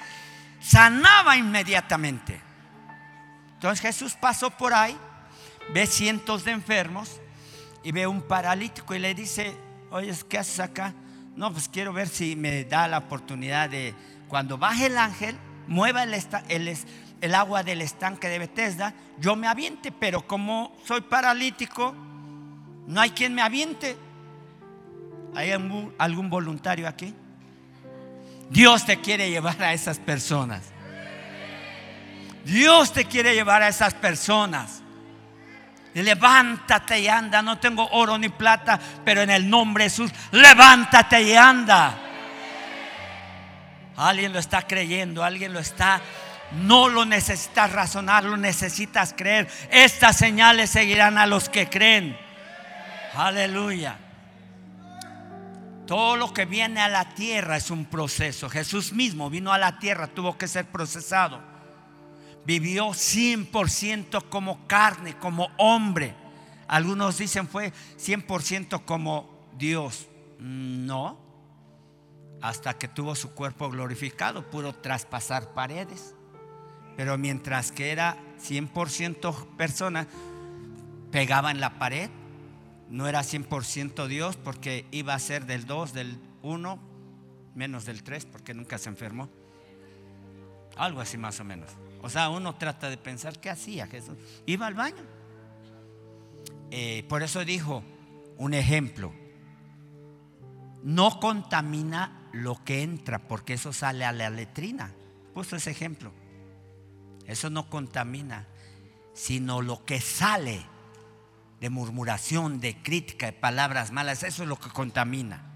[0.59, 2.41] sanaba inmediatamente.
[3.53, 4.97] Entonces Jesús pasó por ahí,
[5.73, 7.21] ve cientos de enfermos
[7.81, 9.55] y ve un paralítico y le dice,
[9.91, 10.93] oye, ¿qué haces acá?
[11.35, 13.93] No, pues quiero ver si me da la oportunidad de,
[14.27, 15.37] cuando baje el ángel,
[15.67, 16.77] mueva el,
[17.21, 21.95] el agua del estanque de Bethesda, yo me aviente, pero como soy paralítico,
[22.87, 23.97] no hay quien me aviente.
[25.35, 27.13] ¿Hay algún voluntario aquí?
[28.49, 30.63] Dios te quiere llevar a esas personas.
[32.45, 34.81] Dios te quiere llevar a esas personas.
[35.93, 37.41] Levántate y anda.
[37.41, 41.97] No tengo oro ni plata, pero en el nombre de Jesús, levántate y anda.
[43.97, 46.01] Alguien lo está creyendo, alguien lo está.
[46.51, 49.47] No lo necesitas razonar, lo necesitas creer.
[49.69, 52.17] Estas señales seguirán a los que creen.
[53.15, 53.97] Aleluya.
[55.85, 58.49] Todo lo que viene a la tierra es un proceso.
[58.49, 61.48] Jesús mismo vino a la tierra, tuvo que ser procesado
[62.49, 66.15] vivió 100% como carne, como hombre.
[66.67, 70.07] Algunos dicen fue 100% como Dios.
[70.39, 71.19] No.
[72.41, 76.15] Hasta que tuvo su cuerpo glorificado, pudo traspasar paredes.
[76.97, 80.07] Pero mientras que era 100% persona,
[81.11, 82.09] pegaba en la pared.
[82.89, 86.79] No era 100% Dios porque iba a ser del 2, del 1,
[87.53, 89.29] menos del 3 porque nunca se enfermó.
[90.77, 91.69] Algo así más o menos.
[92.01, 94.17] O sea, uno trata de pensar qué hacía Jesús.
[94.45, 95.03] Iba al baño.
[96.71, 97.83] Eh, por eso dijo
[98.37, 99.13] un ejemplo.
[100.83, 104.93] No contamina lo que entra, porque eso sale a la letrina.
[105.33, 106.11] Puso ese ejemplo.
[107.25, 108.47] Eso no contamina,
[109.13, 110.65] sino lo que sale
[111.59, 115.48] de murmuración, de crítica, de palabras malas, eso es lo que contamina.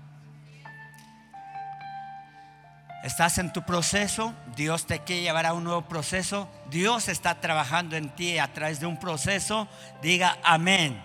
[3.03, 7.97] Estás en tu proceso, Dios te quiere llevar a un nuevo proceso, Dios está trabajando
[7.97, 9.67] en ti a través de un proceso,
[10.01, 11.03] diga amén.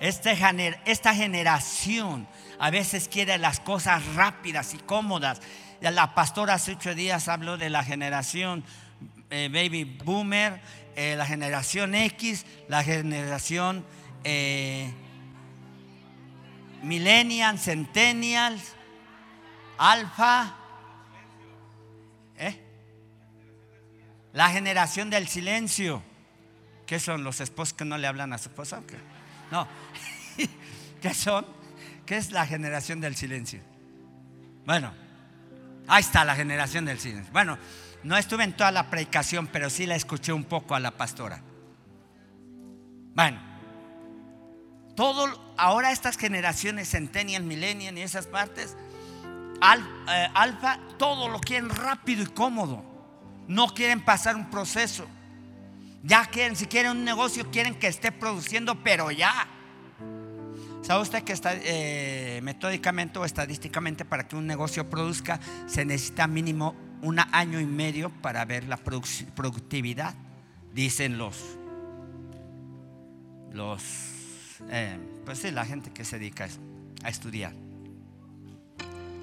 [0.00, 5.40] Este gener- esta generación a veces quiere las cosas rápidas y cómodas.
[5.80, 8.64] La pastora hace ocho días habló de la generación
[9.30, 10.60] eh, baby boomer,
[10.94, 13.82] eh, la generación X, la generación
[14.24, 14.92] eh,
[16.82, 18.74] millennial, centennials,
[19.78, 20.54] alfa,
[22.36, 22.60] ¿eh?
[24.32, 26.02] la generación del silencio.
[26.86, 28.82] ¿Qué son los esposos que no le hablan a su esposa?
[28.86, 28.96] qué?
[29.50, 29.66] No,
[31.02, 31.46] ¿qué son?
[32.06, 33.60] ¿Qué es la generación del silencio?
[34.64, 34.92] Bueno,
[35.86, 37.32] ahí está la generación del silencio.
[37.32, 37.58] Bueno,
[38.02, 41.42] no estuve en toda la predicación, pero sí la escuché un poco a la pastora.
[43.14, 43.40] Bueno,
[44.94, 48.76] todo, ahora estas generaciones, Centennial, Millennial y esas partes,
[49.60, 52.84] alfa, todo lo quieren rápido y cómodo.
[53.46, 55.06] No quieren pasar un proceso.
[56.02, 59.48] Ya quieren, si quieren un negocio, quieren que esté produciendo, pero ya.
[60.82, 66.74] ¿Sabe usted que eh, metódicamente o estadísticamente para que un negocio produzca se necesita mínimo
[67.02, 70.14] un año y medio para ver la produc- productividad?
[70.72, 71.36] Dicen los,
[73.52, 73.82] los,
[74.70, 76.48] eh, pues sí, la gente que se dedica
[77.02, 77.52] a estudiar.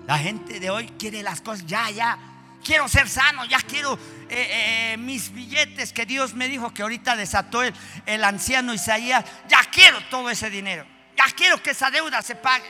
[0.08, 2.18] La gente de hoy quiere las cosas ya, ya.
[2.64, 3.98] quiero ser sano, ya quiero
[4.30, 7.74] eh, eh, mis billetes que Dios me dijo que ahorita desató el,
[8.06, 10.86] el anciano Isaías, ya quiero todo ese dinero,
[11.18, 12.66] ya quiero que esa deuda se pague.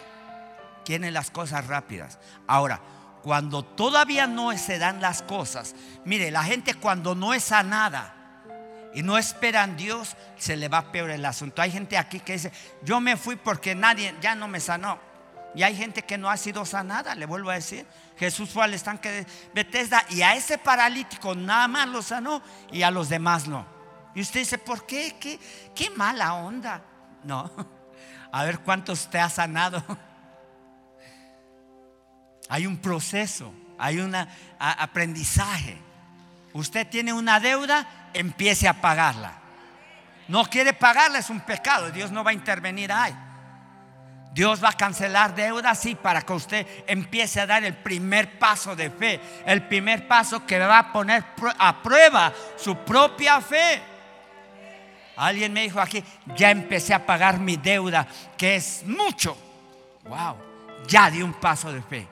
[0.85, 2.19] Quieren las cosas rápidas.
[2.47, 2.79] Ahora,
[3.23, 5.75] cuando todavía no se dan las cosas,
[6.05, 8.13] mire, la gente cuando no es sanada
[8.93, 11.61] y no esperan Dios, se le va peor el asunto.
[11.61, 12.51] Hay gente aquí que dice,
[12.83, 14.99] yo me fui porque nadie ya no me sanó.
[15.55, 17.87] Y hay gente que no ha sido sanada, le vuelvo a decir.
[18.17, 22.41] Jesús fue al estanque de Bethesda y a ese paralítico nada más lo sanó
[22.71, 23.65] y a los demás no.
[24.13, 25.15] Y usted dice, ¿por qué?
[25.19, 25.39] ¿Qué,
[25.73, 26.81] qué mala onda?
[27.23, 27.51] No.
[28.31, 29.81] A ver cuántos te ha sanado.
[32.49, 34.15] Hay un proceso, hay un
[34.59, 35.81] aprendizaje.
[36.53, 39.39] Usted tiene una deuda, empiece a pagarla.
[40.27, 41.89] No quiere pagarla, es un pecado.
[41.91, 43.15] Dios no va a intervenir ahí.
[44.35, 48.75] Dios va a cancelar deudas, sí, para que usted empiece a dar el primer paso
[48.75, 49.17] de fe.
[49.45, 51.23] El primer paso que va a poner
[51.57, 53.81] a prueba su propia fe.
[55.15, 56.03] Alguien me dijo aquí,
[56.35, 58.05] ya empecé a pagar mi deuda,
[58.37, 59.37] que es mucho.
[60.03, 60.35] Wow,
[60.85, 62.05] ya di un paso de fe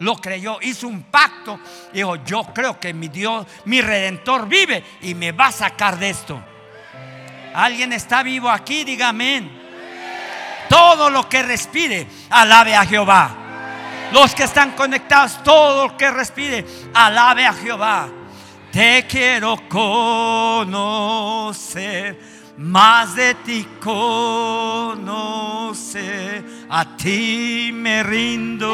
[0.00, 1.58] lo creyó, hizo un pacto.
[1.92, 6.10] Dijo, yo creo que mi Dios, mi redentor vive y me va a sacar de
[6.10, 6.40] esto.
[7.52, 8.84] ¿Alguien está vivo aquí?
[8.84, 9.57] Diga amén.
[10.68, 13.30] Todo lo que respire, alabe a Jehová.
[14.12, 16.64] Los que están conectados, todo lo que respire,
[16.94, 18.08] alabe a Jehová.
[18.72, 20.78] Te quiero conocer,
[22.58, 25.04] más de ti conocer,
[26.68, 28.66] a ti me rindo,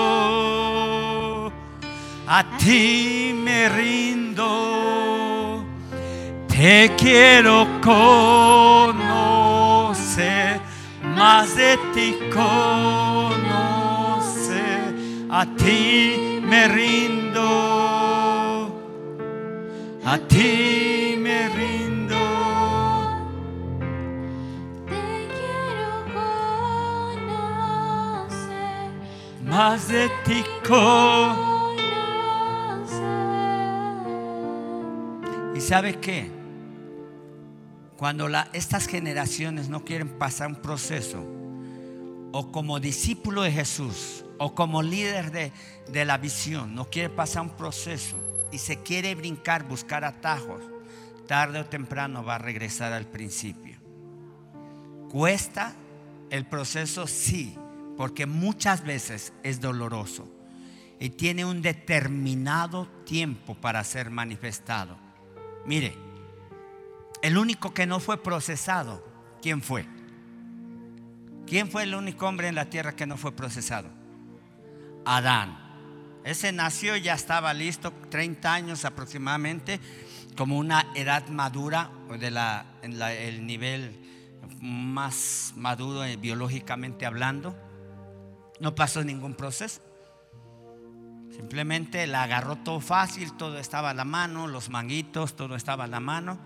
[2.27, 5.65] a ti me rindo.
[6.49, 9.01] Te quiero conocer,
[11.17, 12.55] más de ti conocer,
[15.31, 17.43] a ti me rindo,
[20.05, 22.17] a ti me rindo.
[24.87, 26.05] Te quiero
[27.17, 27.65] conocer,
[29.45, 31.55] Más de ti conocer.
[35.55, 36.44] ¿Y sabe qué?
[38.05, 41.25] Cuando estas generaciones no quieren pasar un proceso,
[42.33, 45.53] o como discípulo de Jesús, o como líder de,
[45.89, 48.19] de la visión, no quiere pasar un proceso
[48.53, 50.63] y se quiere brincar, buscar atajos,
[51.27, 53.79] tarde o temprano va a regresar al principio.
[55.11, 55.73] ¿Cuesta
[56.29, 57.07] el proceso?
[57.07, 57.57] Sí,
[57.97, 60.29] porque muchas veces es doloroso
[61.01, 64.99] y tiene un determinado tiempo para ser manifestado.
[65.65, 65.97] Mire,
[67.25, 69.03] el único que no fue procesado,
[69.41, 69.87] ¿quién fue?
[71.47, 73.89] ¿Quién fue el único hombre en la tierra que no fue procesado?
[75.07, 75.59] Adán.
[76.23, 79.81] Ese nació, ya estaba listo, 30 años aproximadamente,
[80.37, 83.99] como una edad madura, de la, en el nivel
[84.61, 87.57] más maduro eh, biológicamente hablando.
[88.61, 89.81] No pasó ningún proceso.
[91.35, 95.89] Simplemente la agarró todo fácil, todo estaba a la mano, los manguitos, todo estaba a
[95.89, 96.39] la mano.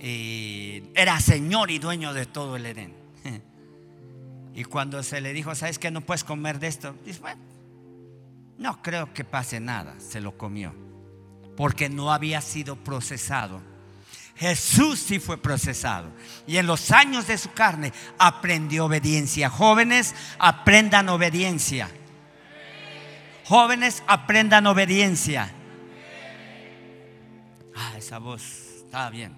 [0.00, 2.94] Y era señor y dueño de todo el Edén.
[4.52, 6.96] Y cuando se le dijo, ¿sabes que no puedes comer de esto?
[7.04, 7.40] Dice, bueno,
[8.58, 9.94] no creo que pase nada.
[10.00, 10.74] Se lo comió.
[11.56, 13.62] Porque no había sido procesado.
[14.36, 16.10] Jesús sí fue procesado.
[16.46, 19.48] Y en los años de su carne aprendió obediencia.
[19.50, 21.88] Jóvenes, aprendan obediencia.
[23.44, 25.52] Jóvenes, aprendan obediencia.
[27.76, 28.42] Ah, esa voz
[28.84, 29.34] está bien.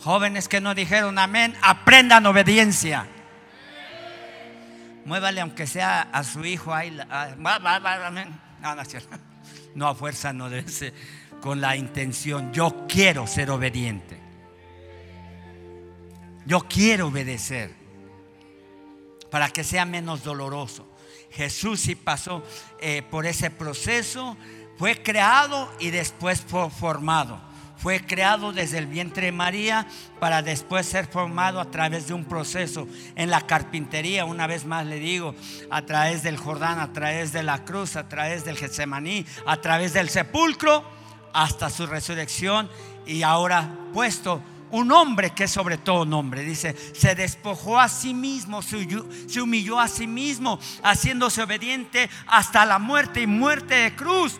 [0.00, 3.06] Jóvenes que no dijeron amén, aprendan obediencia.
[5.04, 6.96] Muévale aunque sea a su hijo ahí.
[7.10, 7.34] ah.
[8.60, 8.82] No, no.
[9.74, 10.92] No a fuerza, no debe ser
[11.40, 12.52] con la intención.
[12.52, 14.18] Yo quiero ser obediente.
[16.46, 17.74] Yo quiero obedecer
[19.30, 20.86] para que sea menos doloroso.
[21.30, 22.42] Jesús sí pasó
[22.80, 24.36] eh, por ese proceso,
[24.78, 27.47] fue creado y después fue formado.
[27.78, 29.86] Fue creado desde el vientre de María
[30.18, 34.84] para después ser formado a través de un proceso en la carpintería, una vez más
[34.84, 35.34] le digo,
[35.70, 39.92] a través del Jordán, a través de la cruz, a través del Getsemaní, a través
[39.92, 40.84] del sepulcro,
[41.32, 42.68] hasta su resurrección
[43.06, 46.42] y ahora puesto un hombre que es sobre todo nombre.
[46.42, 52.78] Dice, se despojó a sí mismo, se humilló a sí mismo, haciéndose obediente hasta la
[52.78, 54.38] muerte y muerte de cruz.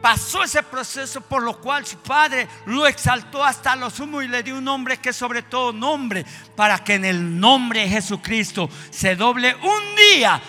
[0.00, 4.42] Pasó ese proceso por lo cual su padre lo exaltó hasta lo sumo y le
[4.42, 6.24] dio un nombre que sobre todo nombre,
[6.54, 10.40] para que en el nombre de Jesucristo se doble un día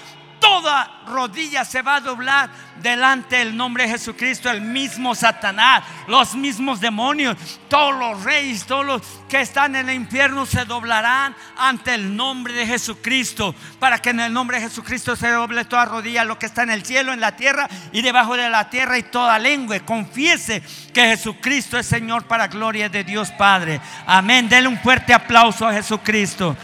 [0.48, 2.50] toda rodilla se va a doblar
[2.82, 7.36] delante del nombre de Jesucristo, el mismo Satanás, los mismos demonios,
[7.68, 12.54] todos los reyes, todos los que están en el infierno se doblarán ante el nombre
[12.54, 16.45] de Jesucristo, para que en el nombre de Jesucristo se doble toda rodilla, lo que
[16.45, 19.80] está en el cielo, en la tierra y debajo de la tierra y toda lengua
[19.82, 20.62] confiese
[20.93, 23.82] que Jesucristo es Señor para gloria de Dios Padre.
[24.06, 24.48] Amén.
[24.48, 26.56] Dele un fuerte aplauso a Jesucristo.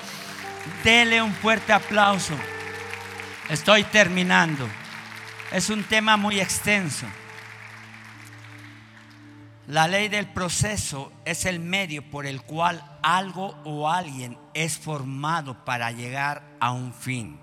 [0.84, 2.34] Dele un fuerte aplauso.
[3.54, 4.68] Estoy terminando.
[5.52, 7.06] Es un tema muy extenso.
[9.68, 15.64] La ley del proceso es el medio por el cual algo o alguien es formado
[15.66, 17.40] para llegar a un fin.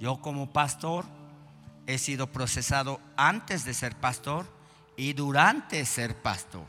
[0.00, 1.04] Yo como pastor
[1.86, 4.52] he sido procesado antes de ser pastor
[4.96, 6.66] y durante ser pastor.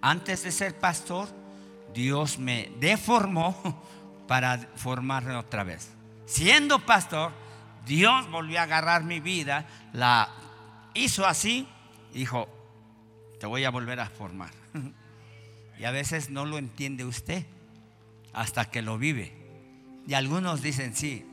[0.00, 1.28] Antes de ser pastor,
[1.92, 3.82] Dios me deformó
[4.28, 5.90] para formarme otra vez.
[6.30, 7.32] Siendo pastor,
[7.84, 10.30] Dios volvió a agarrar mi vida, la
[10.94, 11.66] hizo así,
[12.14, 12.48] dijo,
[13.40, 14.52] te voy a volver a formar.
[15.76, 17.46] Y a veces no lo entiende usted
[18.34, 19.32] hasta que lo vive.
[20.06, 21.24] Y algunos dicen, sí,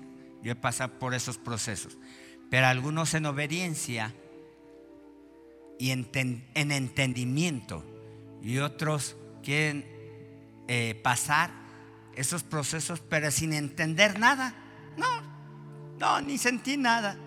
[0.41, 1.97] yo he pasado por esos procesos.
[2.49, 4.15] Pero algunos en obediencia
[5.77, 6.09] y en,
[6.53, 7.83] en entendimiento.
[8.41, 9.85] Y otros quieren
[10.69, 11.51] eh, pasar
[12.15, 14.55] esos procesos, pero sin entender nada.
[14.97, 15.21] No,
[15.99, 17.17] no, ni sentí nada.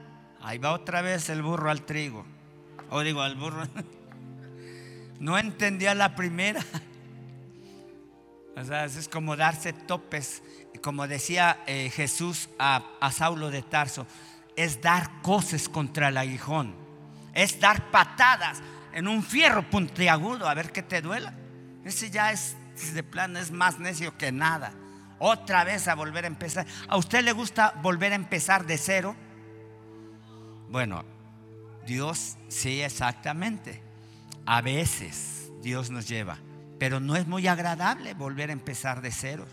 [0.43, 2.27] Ahí va otra vez el burro al trigo.
[2.91, 3.62] O digo, al burro.
[5.21, 6.64] No entendía la primera.
[8.57, 10.43] O sea, es como darse topes.
[10.83, 14.07] Como decía eh, Jesús a, a Saulo de Tarso,
[14.57, 16.75] es dar coces contra el aguijón.
[17.33, 18.61] Es dar patadas
[18.93, 21.33] en un fierro puntiagudo a ver qué te duela.
[21.85, 22.57] Ese ya es
[22.93, 24.73] de plano, es más necio que nada.
[25.23, 26.66] Otra vez a volver a empezar.
[26.89, 29.14] ¿A usted le gusta volver a empezar de cero?
[30.71, 31.05] Bueno,
[31.87, 33.83] Dios sí, exactamente.
[34.47, 36.39] A veces Dios nos lleva,
[36.79, 39.47] pero no es muy agradable volver a empezar de cero.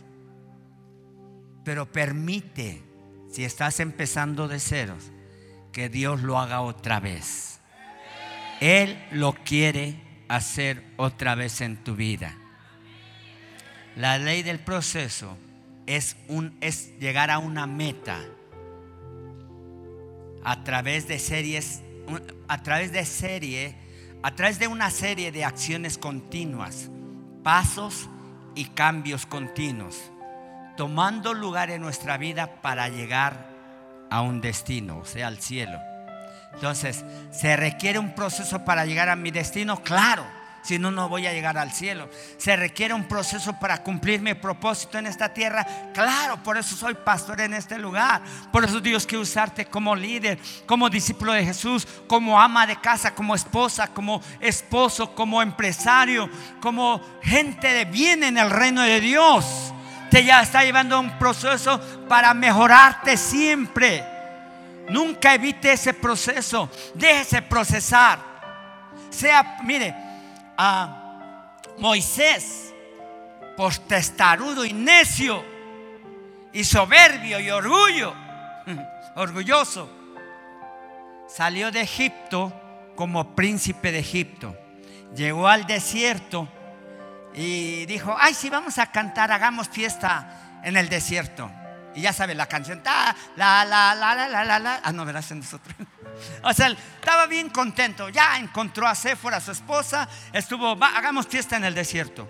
[1.66, 2.82] Pero permite,
[3.30, 5.12] si estás empezando de ceros,
[5.74, 7.60] que Dios lo haga otra vez.
[8.62, 12.38] Él lo quiere hacer otra vez en tu vida.
[13.98, 15.38] La ley del proceso
[15.88, 18.20] es, un, es llegar a una meta
[20.44, 21.82] a través de series,
[22.48, 23.76] a través de serie,
[24.22, 26.90] a través de una serie de acciones continuas,
[27.44, 28.10] pasos
[28.56, 30.12] y cambios continuos,
[30.76, 33.48] tomando lugar en nuestra vida para llegar
[34.10, 35.80] a un destino, o sea, al cielo.
[36.54, 39.84] Entonces, ¿se requiere un proceso para llegar a mi destino?
[39.84, 40.26] Claro,
[40.68, 42.10] si no, no voy a llegar al cielo.
[42.38, 45.66] ¿Se requiere un proceso para cumplir mi propósito en esta tierra?
[45.94, 48.22] Claro, por eso soy pastor en este lugar.
[48.52, 53.16] Por eso Dios quiere usarte como líder, como discípulo de Jesús, como ama de casa,
[53.16, 59.74] como esposa, como esposo, como empresario, como gente de bien en el reino de Dios.
[60.12, 64.04] Te ya está llevando un proceso para mejorarte siempre.
[64.90, 66.70] Nunca evite ese proceso.
[66.94, 68.20] Déjese procesar.
[69.10, 70.07] Sea, mire,
[70.58, 72.74] a Moisés,
[73.56, 75.44] por testarudo y necio,
[76.54, 78.14] y soberbio y orgullo,
[79.16, 79.90] orgulloso,
[81.28, 82.54] salió de Egipto
[82.96, 84.56] como príncipe de Egipto.
[85.16, 86.48] Llegó al desierto
[87.34, 91.50] y dijo, ay, si vamos a cantar, hagamos fiesta en el desierto.
[91.96, 94.82] Y ya sabe la canción, la, la, la, la, la, la, la.
[94.84, 95.76] Ah, no, verás en nosotros.
[96.44, 98.10] O sea, estaba bien contento.
[98.10, 100.08] Ya encontró a Séfora, su esposa.
[100.34, 102.28] Estuvo, hagamos fiesta en el desierto.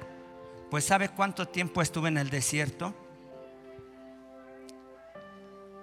[0.69, 2.93] Pues ¿sabe cuánto tiempo estuve en el desierto?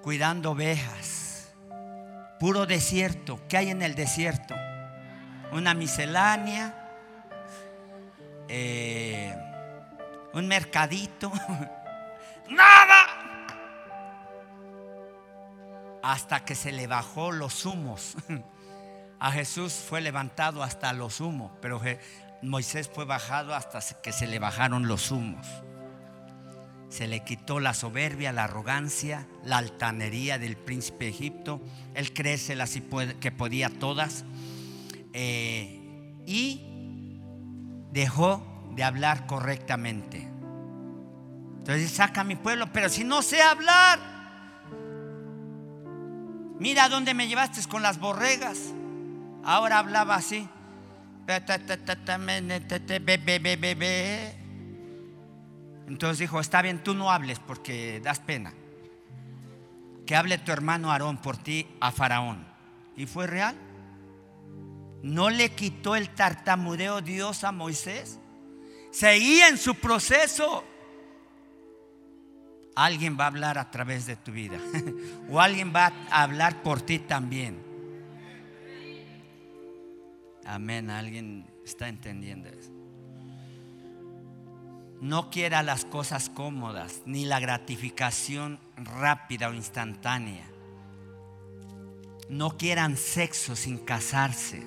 [0.03, 1.53] Cuidando ovejas.
[2.39, 3.41] Puro desierto.
[3.49, 4.55] ¿Qué hay en el desierto?
[5.53, 6.75] Una miscelánea.
[8.49, 9.35] Eh,
[10.33, 11.33] un mercadito.
[12.51, 13.34] Nada
[16.05, 18.17] hasta que se le bajó los humos.
[19.19, 21.81] A Jesús fue levantado hasta los humos, pero
[22.43, 25.47] Moisés fue bajado hasta que se le bajaron los humos.
[26.91, 31.63] Se le quitó la soberbia, la arrogancia, la altanería del príncipe de Egipto.
[31.95, 32.79] Él crece las
[33.21, 34.25] que podía todas.
[35.15, 35.81] Eh,
[36.27, 37.19] y
[37.93, 38.45] dejó
[38.75, 40.29] de hablar correctamente.
[41.59, 44.14] Entonces saca a mi pueblo, pero si no sé hablar,
[46.59, 48.59] Mira dónde me llevaste con las borregas.
[49.45, 50.49] Ahora hablaba así.
[55.87, 58.53] Entonces dijo, está bien, tú no hables porque das pena.
[60.07, 62.47] que hable tu hermano Aarón por ti a Faraón.
[62.97, 63.57] Y fue real.
[65.03, 68.19] No le quitó el tartamudeo Dios a Moisés.
[68.91, 70.65] Seguía en su proceso.
[72.77, 74.59] Alguien va a hablar a través de tu vida.
[75.31, 77.63] o alguien va a hablar por ti también.
[80.45, 80.91] Amén.
[80.91, 82.73] Alguien está entendiendo eso.
[85.01, 90.47] No quiera las cosas cómodas, ni la gratificación rápida o instantánea.
[92.29, 94.67] No quieran sexo sin casarse.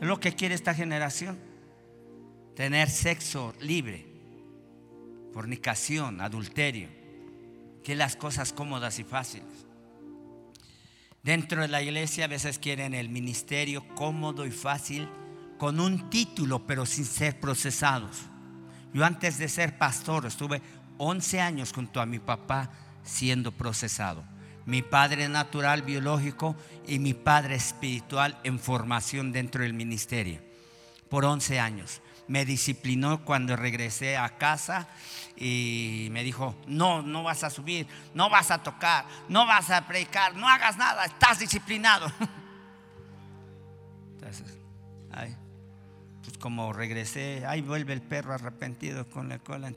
[0.00, 1.38] Es lo que quiere esta generación.
[2.54, 4.06] Tener sexo libre,
[5.32, 6.95] fornicación, adulterio.
[7.86, 9.46] Que las cosas cómodas y fáciles.
[11.22, 15.08] Dentro de la iglesia a veces quieren el ministerio cómodo y fácil
[15.56, 18.22] con un título pero sin ser procesados.
[18.92, 20.60] Yo antes de ser pastor estuve
[20.98, 22.72] 11 años junto a mi papá
[23.04, 24.24] siendo procesado.
[24.64, 26.56] Mi padre natural biológico
[26.88, 30.40] y mi padre espiritual en formación dentro del ministerio.
[31.08, 32.02] Por 11 años.
[32.28, 34.88] Me disciplinó cuando regresé a casa
[35.36, 39.86] y me dijo, no, no vas a subir, no vas a tocar, no vas a
[39.86, 42.10] predicar, no hagas nada, estás disciplinado.
[44.14, 44.58] Entonces,
[45.12, 45.36] ay,
[46.22, 49.72] pues como regresé, ahí vuelve el perro arrepentido con la cola.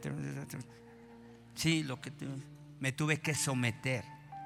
[1.55, 2.11] Sí, lo que
[2.80, 4.03] me tuve que someter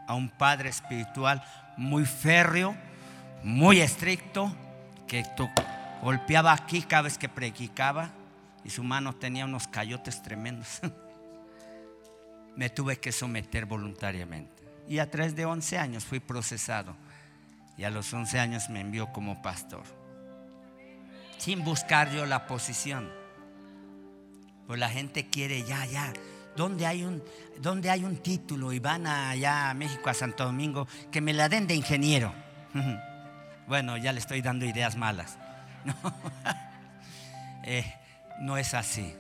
[0.08, 1.44] a un padre espiritual
[1.78, 2.76] muy férreo,
[3.44, 4.54] muy estricto,
[5.08, 5.50] que to-
[6.04, 8.12] golpeaba aquí cada vez que predicaba
[8.64, 10.82] y su mano tenía unos cayotes tremendos.
[12.56, 14.64] me tuve que someter voluntariamente.
[14.88, 16.96] Y a través de 11 años fui procesado
[17.78, 19.84] y a los 11 años me envió como pastor
[21.44, 23.10] sin buscar yo la posición.
[24.66, 26.14] Pues la gente quiere ya, ya.
[26.56, 27.22] ¿Dónde hay un,
[27.60, 28.72] dónde hay un título?
[28.72, 32.34] Y van allá a México, a Santo Domingo, que me la den de ingeniero.
[33.66, 35.38] Bueno, ya le estoy dando ideas malas.
[35.86, 35.94] No,
[37.66, 37.86] Eh,
[38.40, 39.16] no es así.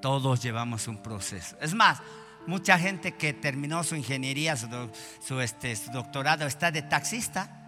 [0.00, 1.54] Todos llevamos un proceso.
[1.60, 1.98] Es más,
[2.46, 7.58] mucha gente que terminó su ingeniería, este, su doctorado, está de taxista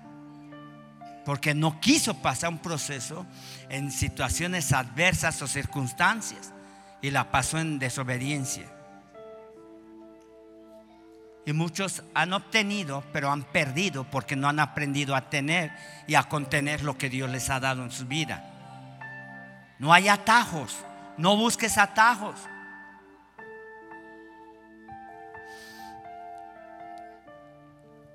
[1.24, 3.26] porque no quiso pasar un proceso
[3.68, 6.52] en situaciones adversas o circunstancias
[7.02, 8.79] y la pasó en desobediencia.
[11.50, 15.72] Y muchos han obtenido, pero han perdido porque no han aprendido a tener
[16.06, 18.44] y a contener lo que Dios les ha dado en su vida.
[19.80, 20.76] No hay atajos,
[21.16, 22.36] no busques atajos.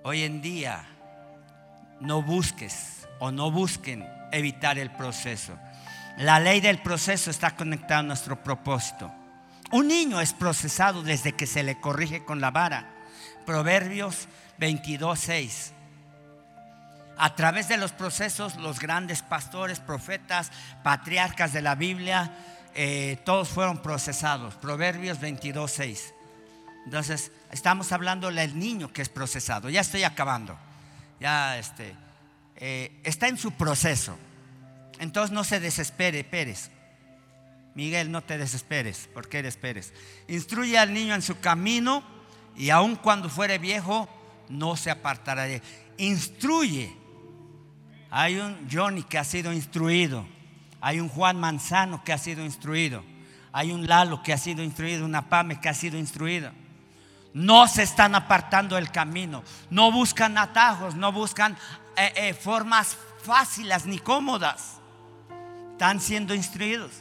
[0.04, 0.86] Hoy en día
[2.00, 5.60] no busques o no busquen evitar el proceso.
[6.20, 9.12] La ley del proceso está conectada a nuestro propósito.
[9.74, 12.95] Un niño es procesado desde que se le corrige con la vara.
[13.46, 14.28] Proverbios
[14.58, 15.72] 22, 6.
[17.18, 20.52] A través de los procesos, los grandes pastores, profetas,
[20.84, 22.32] patriarcas de la Biblia,
[22.74, 24.56] eh, todos fueron procesados.
[24.56, 26.14] Proverbios 22, 6.
[26.86, 29.70] Entonces, estamos hablando del niño que es procesado.
[29.70, 30.58] Ya estoy acabando.
[31.20, 31.96] Ya este,
[32.58, 34.18] eh, está en su proceso.
[35.00, 36.70] Entonces no se desespere, Pérez.
[37.74, 39.94] Miguel, no te desesperes, porque eres Pérez.
[40.28, 42.04] Instruye al niño en su camino
[42.56, 44.08] y aun cuando fuere viejo,
[44.50, 45.62] no se apartará de él.
[45.98, 46.96] Instruye.
[48.10, 50.26] Hay un Johnny que ha sido instruido.
[50.80, 53.04] Hay un Juan Manzano que ha sido instruido.
[53.52, 55.06] Hay un Lalo que ha sido instruido.
[55.06, 56.52] Una Pame que ha sido instruido.
[57.34, 59.44] No se están apartando del camino.
[59.70, 60.96] No buscan atajos.
[60.96, 61.58] No buscan
[61.98, 64.80] eh, eh, formas fáciles ni cómodas.
[65.72, 66.92] Están siendo instruidos.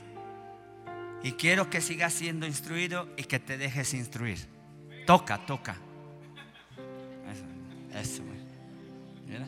[1.23, 4.54] Y quiero que sigas siendo instruido y que te dejes instruir.
[5.07, 5.77] Toca, toca.
[7.31, 7.45] Eso,
[7.99, 8.23] eso.
[9.27, 9.47] Mira.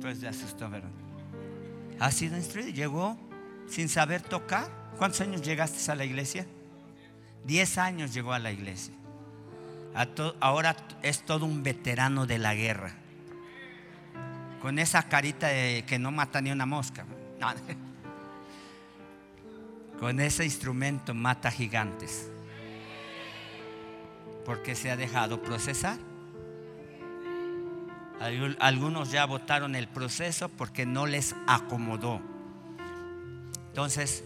[0.00, 0.90] Pues ya asustó, ¿verdad?
[1.98, 2.70] Ha sido instruido.
[2.70, 3.18] Llegó
[3.68, 4.70] sin saber tocar.
[4.96, 6.46] ¿Cuántos años llegaste a la iglesia?
[7.44, 8.94] Diez años llegó a la iglesia.
[10.40, 12.92] Ahora es todo un veterano de la guerra.
[14.62, 17.04] Con esa carita de que no mata ni una mosca.
[19.98, 22.30] Con ese instrumento mata gigantes.
[24.48, 25.98] Porque se ha dejado procesar.
[28.18, 32.22] Algu- Algunos ya votaron el proceso porque no les acomodó.
[33.66, 34.24] Entonces,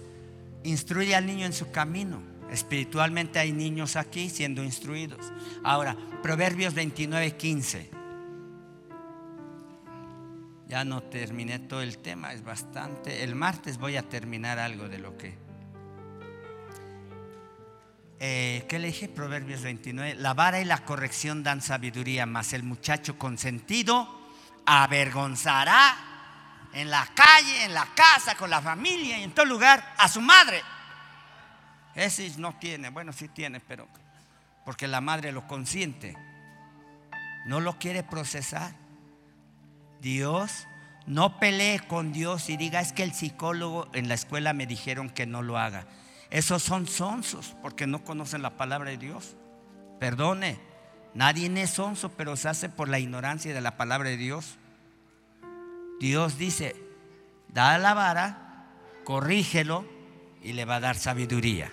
[0.63, 2.23] instruye al niño en su camino.
[2.53, 5.33] Espiritualmente hay niños aquí siendo instruidos.
[5.65, 7.91] Ahora, Proverbios 29, 15.
[10.69, 13.25] Ya no terminé todo el tema, es bastante.
[13.25, 15.35] El martes voy a terminar algo de lo que...
[18.25, 19.09] eh, ¿qué le dije?
[19.09, 20.15] Proverbios 29.
[20.15, 24.31] La vara y la corrección dan sabiduría, mas el muchacho consentido
[24.65, 25.97] avergonzará
[26.73, 30.21] en la calle, en la casa, con la familia y en todo lugar a su
[30.21, 30.63] madre.
[31.97, 33.89] Ese no tiene, bueno, sí tiene, pero
[34.65, 36.17] porque la madre lo consiente.
[37.45, 38.73] No lo quiere procesar.
[40.01, 40.69] Dios,
[41.07, 45.11] no pelee con Dios y diga, es que el psicólogo en la escuela me dijeron
[45.11, 45.89] que no lo haga.
[46.33, 49.37] Esos son sonsos porque no conocen la palabra de Dios.
[50.01, 50.59] Perdone,
[51.13, 54.57] nadie es sonso, pero se hace por la ignorancia de la palabra de Dios.
[56.01, 56.75] Dios dice,
[57.49, 58.67] da la vara,
[59.05, 59.85] corrígelo
[60.43, 61.71] y le va a dar sabiduría.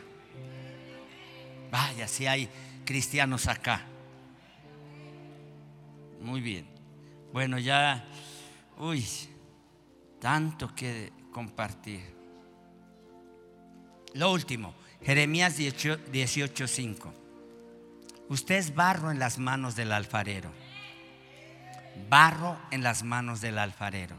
[1.72, 2.50] Vaya, si hay
[2.84, 3.86] cristianos acá.
[6.20, 6.68] Muy bien.
[7.32, 8.06] Bueno, ya,
[8.78, 9.08] uy,
[10.20, 12.19] tanto que compartir.
[14.14, 14.74] Lo último,
[15.04, 17.14] Jeremías 18:5.
[18.30, 20.52] Usted es barro en las manos del alfarero.
[22.10, 24.16] Barro en las manos del alfarero.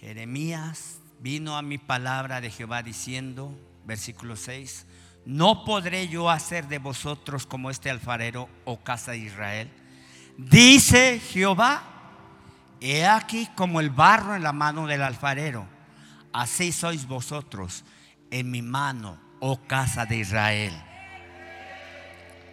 [0.00, 3.54] Jeremías vino a mi palabra de Jehová diciendo,
[3.84, 4.86] versículo 6,
[5.26, 9.70] no podré yo hacer de vosotros como este alfarero o casa de Israel.
[10.38, 11.82] Dice Jehová,
[12.80, 15.66] he aquí como el barro en la mano del alfarero,
[16.32, 17.84] así sois vosotros
[18.30, 20.72] en mi mano, oh casa de Israel.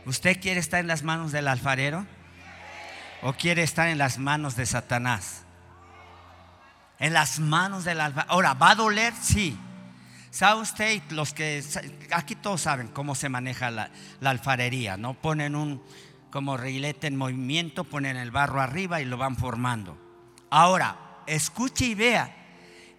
[0.05, 2.05] ¿Usted quiere estar en las manos del alfarero?
[3.21, 5.43] ¿O quiere estar en las manos de Satanás?
[6.99, 8.31] En las manos del alfarero.
[8.31, 9.13] Ahora, ¿va a doler?
[9.19, 9.57] Sí.
[10.29, 11.01] ¿Sabe usted?
[11.09, 11.63] Los que
[12.11, 13.89] aquí todos saben cómo se maneja la,
[14.23, 15.13] alfarería, ¿no?
[15.13, 15.81] Ponen un
[16.29, 19.97] como reilete en movimiento, ponen el barro arriba y lo van formando.
[20.49, 22.47] Ahora, escuche y vea,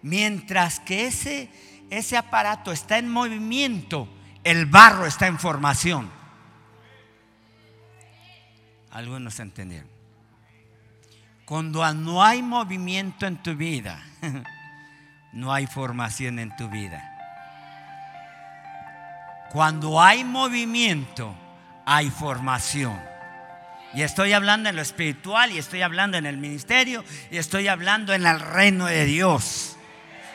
[0.01, 1.49] mientras que ese,
[1.89, 4.07] ese aparato está en movimiento,
[4.43, 6.09] el barro está en formación.
[8.91, 9.89] Algunos entendieron.
[11.45, 14.03] Cuando no hay movimiento en tu vida,
[15.33, 17.15] no hay formación en tu vida.
[19.51, 21.35] Cuando hay movimiento,
[21.85, 22.99] hay formación.
[23.95, 28.13] Y estoy hablando en lo espiritual, y estoy hablando en el ministerio, y estoy hablando
[28.13, 29.78] en el reino de Dios.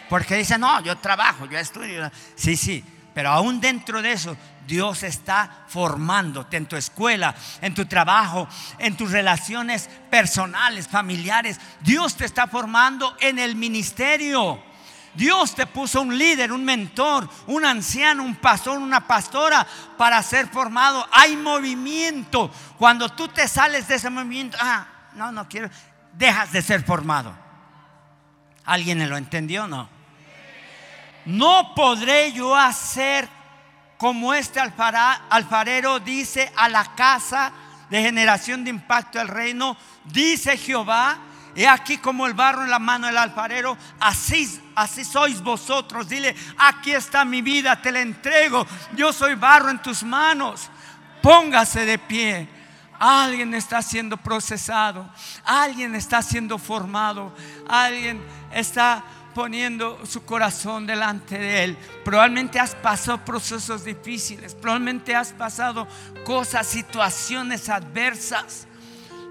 [0.09, 2.10] Porque dice, no, yo trabajo, yo estudio.
[2.36, 4.36] Sí, sí, pero aún dentro de eso,
[4.66, 8.48] Dios está formándote en tu escuela, en tu trabajo,
[8.78, 11.60] en tus relaciones personales, familiares.
[11.81, 14.62] Dios te está formando en el ministerio.
[15.14, 19.64] Dios te puso un líder, un mentor, un anciano, un pastor, una pastora
[19.97, 21.06] para ser formado.
[21.12, 22.51] Hay movimiento.
[22.78, 25.70] Cuando tú te sales de ese movimiento, ah, no, no quiero,
[26.14, 27.43] dejas de ser formado.
[28.65, 29.89] ¿Alguien lo entendió o no?
[31.27, 33.28] No podré yo hacer
[33.97, 37.53] como este alfarero dice a la casa
[37.89, 41.16] de generación de impacto del reino, dice Jehová,
[41.55, 46.09] he aquí como el barro en la mano del alfarero, así, así sois vosotros.
[46.09, 48.66] Dile, aquí está mi vida, te la entrego,
[48.97, 50.70] yo soy barro en tus manos.
[51.23, 52.49] Póngase de pie.
[52.99, 55.09] Alguien está siendo procesado,
[55.45, 57.35] alguien está siendo formado,
[57.69, 58.23] alguien
[58.55, 59.05] está
[59.35, 61.76] poniendo su corazón delante de Él.
[62.05, 65.86] Probablemente has pasado procesos difíciles, probablemente has pasado
[66.24, 68.66] cosas, situaciones adversas,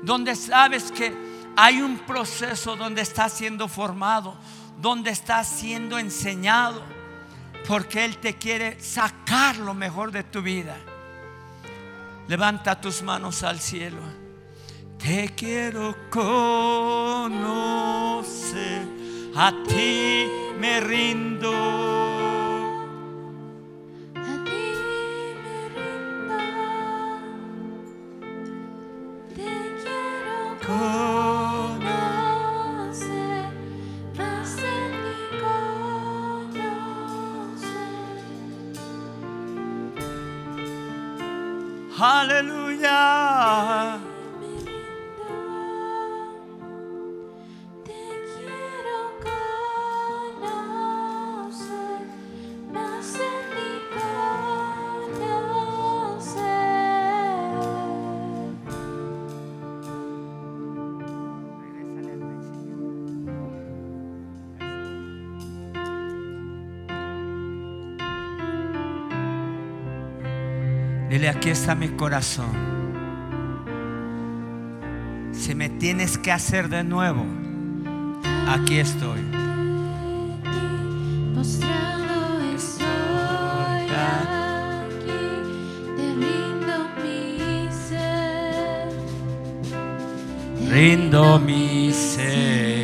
[0.04, 1.12] donde sabes que
[1.56, 4.36] hay un proceso donde estás siendo formado,
[4.82, 6.84] donde estás siendo enseñado,
[7.68, 10.76] porque Él te quiere sacar lo mejor de tu vida.
[12.28, 14.02] Levanta tus manos al cielo.
[14.98, 17.44] Te quiero conocer
[19.36, 20.30] a ti
[20.60, 21.52] me rindo.
[24.16, 24.66] A ti
[25.44, 26.38] me rindo,
[29.34, 30.38] te quiero
[30.68, 32.04] conocer,
[34.18, 35.18] más de ti
[36.52, 36.84] conocer.
[42.00, 43.02] Aleluya.
[71.30, 72.52] aquí está mi corazón.
[75.32, 77.26] Si me tienes que hacer de nuevo,
[78.48, 79.20] aquí estoy.
[85.98, 88.90] Te rindo mi ser.
[90.70, 92.83] Rindo mi ser.